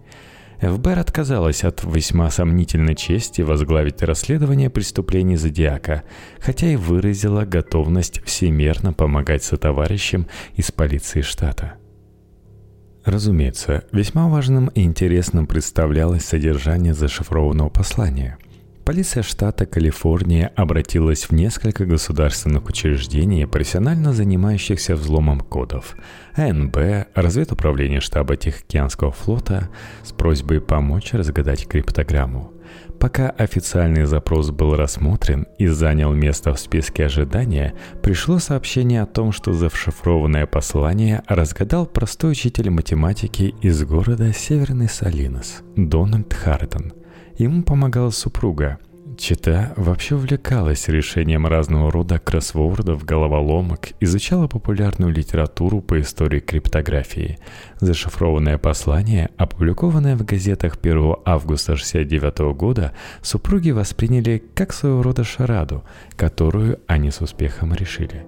ФБР 0.60 0.98
отказалась 0.98 1.64
от 1.64 1.82
весьма 1.84 2.30
сомнительной 2.30 2.94
чести 2.94 3.40
возглавить 3.40 4.02
расследование 4.02 4.68
преступлений 4.68 5.36
Зодиака, 5.36 6.02
хотя 6.38 6.66
и 6.66 6.76
выразила 6.76 7.46
готовность 7.46 8.22
всемерно 8.24 8.92
помогать 8.92 9.42
сотоварищам 9.42 10.26
из 10.56 10.70
полиции 10.70 11.22
штата– 11.22 11.74
Разумеется, 13.04 13.84
весьма 13.92 14.28
важным 14.28 14.68
и 14.68 14.82
интересным 14.82 15.46
представлялось 15.46 16.24
содержание 16.24 16.92
зашифрованного 16.92 17.70
послания. 17.70 18.36
Полиция 18.84 19.22
штата 19.22 19.66
Калифорния 19.66 20.52
обратилась 20.56 21.24
в 21.24 21.32
несколько 21.32 21.86
государственных 21.86 22.68
учреждений, 22.68 23.46
профессионально 23.46 24.12
занимающихся 24.12 24.96
взломом 24.96 25.40
кодов. 25.40 25.96
АНБ, 26.34 26.76
разведуправление 27.14 28.00
штаба 28.00 28.36
Тихоокеанского 28.36 29.12
флота 29.12 29.68
с 30.02 30.12
просьбой 30.12 30.60
помочь 30.60 31.12
разгадать 31.12 31.68
криптограмму. 31.68 32.52
Пока 33.00 33.30
официальный 33.30 34.04
запрос 34.04 34.50
был 34.50 34.76
рассмотрен 34.76 35.46
и 35.56 35.66
занял 35.68 36.12
место 36.12 36.52
в 36.52 36.60
списке 36.60 37.06
ожидания, 37.06 37.72
пришло 38.02 38.38
сообщение 38.38 39.00
о 39.00 39.06
том, 39.06 39.32
что 39.32 39.54
зашифрованное 39.54 40.46
послание 40.46 41.22
разгадал 41.26 41.86
простой 41.86 42.32
учитель 42.32 42.68
математики 42.68 43.54
из 43.62 43.82
города 43.84 44.34
Северный 44.34 44.90
Салинос, 44.90 45.62
Дональд 45.76 46.34
Хартон. 46.34 46.92
Ему 47.38 47.62
помогала 47.62 48.10
супруга– 48.10 48.78
Чита 49.20 49.74
вообще 49.76 50.14
увлекалась 50.14 50.88
решением 50.88 51.46
разного 51.46 51.92
рода 51.92 52.18
кроссвордов, 52.18 53.04
головоломок, 53.04 53.90
изучала 54.00 54.48
популярную 54.48 55.12
литературу 55.12 55.82
по 55.82 56.00
истории 56.00 56.40
криптографии. 56.40 57.38
Зашифрованное 57.80 58.56
послание, 58.56 59.28
опубликованное 59.36 60.16
в 60.16 60.24
газетах 60.24 60.78
1 60.80 61.16
августа 61.26 61.72
1969 61.72 62.56
года, 62.56 62.92
супруги 63.20 63.72
восприняли 63.72 64.42
как 64.54 64.72
своего 64.72 65.02
рода 65.02 65.22
шараду, 65.22 65.84
которую 66.16 66.80
они 66.86 67.10
с 67.10 67.20
успехом 67.20 67.74
решили. 67.74 68.24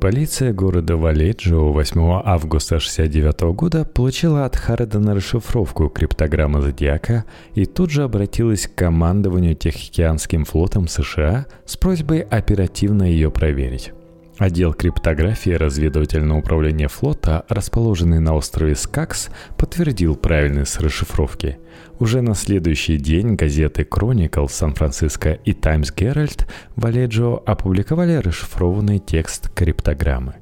Полиция 0.00 0.52
города 0.52 0.94
Валеджио 0.96 1.72
8 1.72 2.00
августа 2.22 2.76
1969 2.76 3.56
года 3.56 3.84
получила 3.86 4.44
от 4.44 4.54
Харридена 4.54 5.14
расшифровку 5.14 5.88
криптограммы 5.88 6.60
Зодиака 6.60 7.24
и 7.54 7.64
тут 7.64 7.90
же 7.90 8.02
обратилась 8.02 8.66
к 8.66 8.74
командованию 8.74 9.54
Тихоокеанским 9.54 10.44
флотом 10.44 10.86
США 10.86 11.46
с 11.64 11.78
просьбой 11.78 12.20
оперативно 12.20 13.04
ее 13.04 13.30
проверить. 13.30 13.92
Отдел 14.38 14.74
криптографии 14.74 15.52
разведывательного 15.52 16.40
управления 16.40 16.88
флота, 16.88 17.46
расположенный 17.48 18.20
на 18.20 18.34
острове 18.34 18.74
Скакс, 18.74 19.30
подтвердил 19.56 20.14
правильность 20.14 20.78
расшифровки. 20.78 21.58
Уже 21.98 22.20
на 22.20 22.34
следующий 22.34 22.98
день 22.98 23.36
газеты 23.36 23.82
Chronicle 23.82 24.48
Сан-Франциско 24.48 25.32
и 25.32 25.52
Times 25.52 25.94
Herald 25.94 26.46
в 26.76 26.84
опубликовали 27.46 28.16
расшифрованный 28.16 28.98
текст 28.98 29.48
криптограммы. 29.54 30.34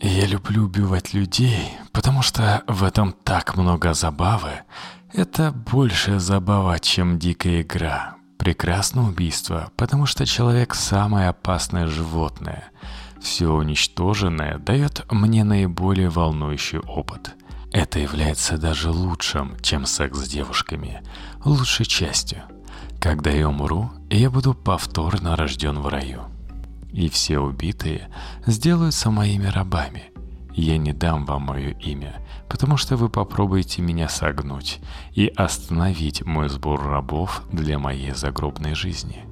«Я 0.00 0.26
люблю 0.26 0.64
убивать 0.64 1.12
людей, 1.12 1.72
потому 1.92 2.22
что 2.22 2.62
в 2.66 2.82
этом 2.82 3.12
так 3.24 3.58
много 3.58 3.92
забавы. 3.92 4.52
Это 5.12 5.52
большая 5.52 6.18
забава, 6.18 6.78
чем 6.78 7.18
дикая 7.18 7.60
игра. 7.60 8.14
Прекрасное 8.38 9.04
убийство, 9.04 9.70
потому 9.76 10.06
что 10.06 10.24
человек– 10.24 10.74
самое 10.76 11.28
опасное 11.28 11.86
животное– 11.88 12.64
все 13.20 13.52
уничтоженное 13.52 14.58
дает 14.58 15.04
мне 15.10 15.44
наиболее 15.44 16.08
волнующий 16.08 16.78
опыт. 16.78 17.36
Это 17.72 18.00
является 18.00 18.58
даже 18.58 18.90
лучшим, 18.90 19.56
чем 19.62 19.86
секс 19.86 20.18
с 20.18 20.28
девушками, 20.28 21.02
лучшей 21.44 21.86
частью. 21.86 22.42
Когда 23.00 23.30
я 23.30 23.48
умру, 23.48 23.90
я 24.10 24.28
буду 24.28 24.54
повторно 24.54 25.36
рожден 25.36 25.78
в 25.78 25.86
раю. 25.86 26.22
И 26.92 27.08
все 27.08 27.38
убитые 27.38 28.08
сделаются 28.44 29.10
моими 29.10 29.46
рабами. 29.46 30.10
Я 30.52 30.78
не 30.78 30.92
дам 30.92 31.24
вам 31.24 31.42
мое 31.42 31.70
имя, 31.70 32.16
потому 32.48 32.76
что 32.76 32.96
вы 32.96 33.08
попробуете 33.08 33.82
меня 33.82 34.08
согнуть 34.08 34.80
и 35.12 35.28
остановить 35.28 36.26
мой 36.26 36.48
сбор 36.48 36.82
рабов 36.82 37.42
для 37.52 37.78
моей 37.78 38.12
загробной 38.12 38.74
жизни. 38.74 39.29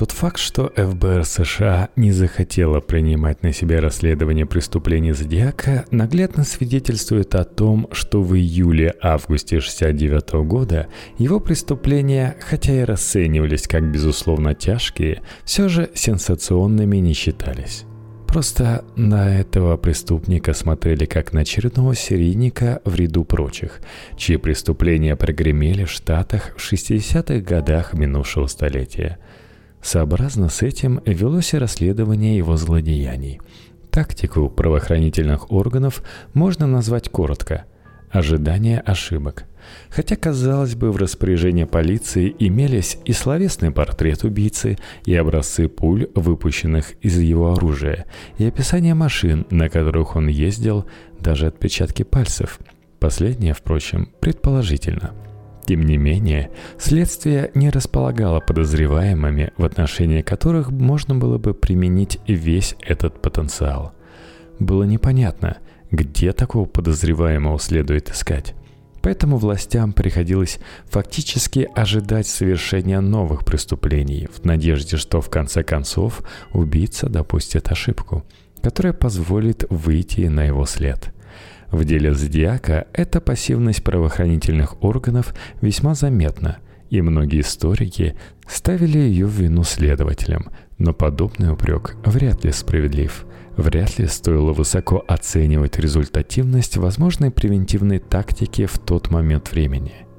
Тот 0.00 0.12
факт, 0.12 0.38
что 0.38 0.72
ФБР 0.74 1.26
США 1.26 1.90
не 1.94 2.10
захотела 2.10 2.80
принимать 2.80 3.42
на 3.42 3.52
себя 3.52 3.82
расследование 3.82 4.46
преступлений 4.46 5.12
Зодиака, 5.12 5.84
наглядно 5.90 6.44
свидетельствует 6.44 7.34
о 7.34 7.44
том, 7.44 7.86
что 7.92 8.22
в 8.22 8.34
июле-августе 8.34 9.58
1969 9.58 10.48
года 10.48 10.86
его 11.18 11.38
преступления, 11.38 12.34
хотя 12.40 12.80
и 12.80 12.84
расценивались 12.84 13.68
как 13.68 13.92
безусловно 13.92 14.54
тяжкие, 14.54 15.20
все 15.44 15.68
же 15.68 15.90
сенсационными 15.92 16.96
не 16.96 17.12
считались. 17.12 17.84
Просто 18.26 18.86
на 18.96 19.38
этого 19.38 19.76
преступника 19.76 20.54
смотрели 20.54 21.04
как 21.04 21.34
на 21.34 21.40
очередного 21.40 21.94
серийника 21.94 22.80
в 22.86 22.94
ряду 22.94 23.24
прочих, 23.24 23.82
чьи 24.16 24.38
преступления 24.38 25.14
прогремели 25.14 25.84
в 25.84 25.90
Штатах 25.90 26.54
в 26.56 26.72
60-х 26.72 27.40
годах 27.40 27.92
минувшего 27.92 28.46
столетия– 28.46 29.18
Сообразно 29.82 30.48
с 30.48 30.62
этим 30.62 31.00
велось 31.06 31.54
и 31.54 31.58
расследование 31.58 32.36
его 32.36 32.56
злодеяний. 32.56 33.40
Тактику 33.90 34.48
правоохранительных 34.48 35.50
органов 35.50 36.02
можно 36.34 36.66
назвать 36.66 37.08
коротко– 37.08 37.64
ожидание 38.10 38.80
ошибок. 38.80 39.44
Хотя, 39.88 40.16
казалось 40.16 40.74
бы, 40.74 40.90
в 40.90 40.96
распоряжении 40.96 41.64
полиции 41.64 42.34
имелись 42.38 42.98
и 43.04 43.12
словесный 43.12 43.70
портрет 43.70 44.24
убийцы, 44.24 44.78
и 45.04 45.14
образцы 45.14 45.68
пуль, 45.68 46.08
выпущенных 46.14 46.92
из 47.02 47.18
его 47.18 47.52
оружия, 47.52 48.06
и 48.38 48.46
описание 48.46 48.94
машин, 48.94 49.46
на 49.50 49.68
которых 49.68 50.16
он 50.16 50.28
ездил, 50.28 50.86
даже 51.18 51.46
отпечатки 51.46 52.02
пальцев. 52.02 52.58
Последнее, 52.98 53.54
впрочем, 53.54 54.10
предположительно– 54.20 55.12
тем 55.66 55.82
не 55.82 55.96
менее, 55.96 56.50
следствие 56.78 57.50
не 57.54 57.70
располагало 57.70 58.40
подозреваемыми, 58.40 59.52
в 59.56 59.64
отношении 59.64 60.22
которых 60.22 60.70
можно 60.70 61.14
было 61.14 61.38
бы 61.38 61.54
применить 61.54 62.18
весь 62.26 62.76
этот 62.80 63.20
потенциал. 63.22 63.92
Было 64.58 64.84
непонятно, 64.84 65.58
где 65.90 66.32
такого 66.32 66.66
подозреваемого 66.66 67.58
следует 67.58 68.10
искать. 68.10 68.54
Поэтому 69.02 69.38
властям 69.38 69.92
приходилось 69.92 70.58
фактически 70.84 71.68
ожидать 71.74 72.26
совершения 72.26 73.00
новых 73.00 73.46
преступлений 73.46 74.28
в 74.30 74.44
надежде, 74.44 74.98
что 74.98 75.20
в 75.20 75.30
конце 75.30 75.62
концов 75.62 76.20
убийца 76.52 77.08
допустит 77.08 77.70
ошибку. 77.72 78.24
которая 78.62 78.92
позволит 78.92 79.64
выйти 79.70 80.22
на 80.22 80.44
его 80.44 80.66
след. 80.66 81.14
В 81.70 81.84
деле 81.84 82.14
Зодиака 82.14 82.86
эта 82.92 83.20
пассивность 83.20 83.84
правоохранительных 83.84 84.82
органов 84.82 85.34
весьма 85.60 85.94
заметна, 85.94 86.58
и 86.90 87.00
многие 87.00 87.40
историки 87.40 88.16
ставили 88.48 88.98
ее 88.98 89.26
в 89.26 89.30
вину 89.30 89.62
следователям, 89.62 90.48
но 90.78 90.92
подобный 90.92 91.52
упрек 91.52 91.96
вряд 92.04 92.44
ли 92.44 92.52
справедлив. 92.52 93.24
Вряд 93.56 93.98
ли 93.98 94.06
стоило 94.06 94.52
высоко 94.52 95.04
оценивать 95.06 95.78
результативность 95.78 96.76
возможной 96.76 97.30
превентивной 97.30 97.98
тактики 97.98 98.66
в 98.66 98.78
тот 98.78 99.10
момент 99.10 99.52
времени– 99.52 99.92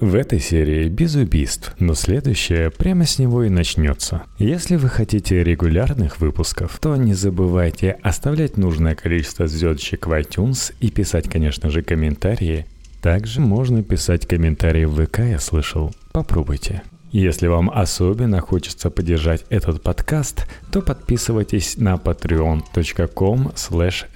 в 0.00 0.14
этой 0.14 0.40
серии 0.40 0.88
без 0.88 1.14
убийств, 1.14 1.74
но 1.78 1.94
следующая 1.94 2.70
прямо 2.70 3.06
с 3.06 3.18
него 3.18 3.44
и 3.44 3.48
начнется. 3.48 4.22
Если 4.38 4.76
вы 4.76 4.88
хотите 4.88 5.42
регулярных 5.42 6.20
выпусков, 6.20 6.78
то 6.80 6.96
не 6.96 7.14
забывайте 7.14 7.98
оставлять 8.02 8.56
нужное 8.56 8.94
количество 8.94 9.46
звездочек 9.46 10.06
в 10.06 10.12
iTunes 10.12 10.74
и 10.80 10.90
писать, 10.90 11.28
конечно 11.28 11.70
же, 11.70 11.82
комментарии. 11.82 12.66
Также 13.02 13.40
можно 13.40 13.82
писать 13.82 14.26
комментарии 14.26 14.84
в 14.84 15.04
ВК, 15.04 15.18
я 15.18 15.38
слышал. 15.38 15.94
Попробуйте. 16.12 16.82
Если 17.12 17.46
вам 17.46 17.70
особенно 17.70 18.40
хочется 18.40 18.90
поддержать 18.90 19.44
этот 19.48 19.82
подкаст, 19.82 20.48
то 20.72 20.82
подписывайтесь 20.82 21.76
на 21.76 21.94
patreon.com 21.94 23.52
slash 23.54 24.06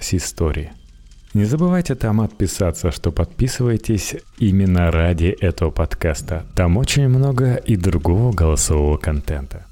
не 1.39 1.45
забывайте 1.45 1.95
там 1.95 2.19
отписаться, 2.19 2.91
что 2.91 3.11
подписываетесь 3.11 4.15
именно 4.39 4.91
ради 4.91 5.27
этого 5.27 5.71
подкаста. 5.71 6.43
Там 6.53 6.75
очень 6.75 7.07
много 7.07 7.55
и 7.55 7.77
другого 7.77 8.33
голосового 8.33 8.97
контента. 8.97 9.68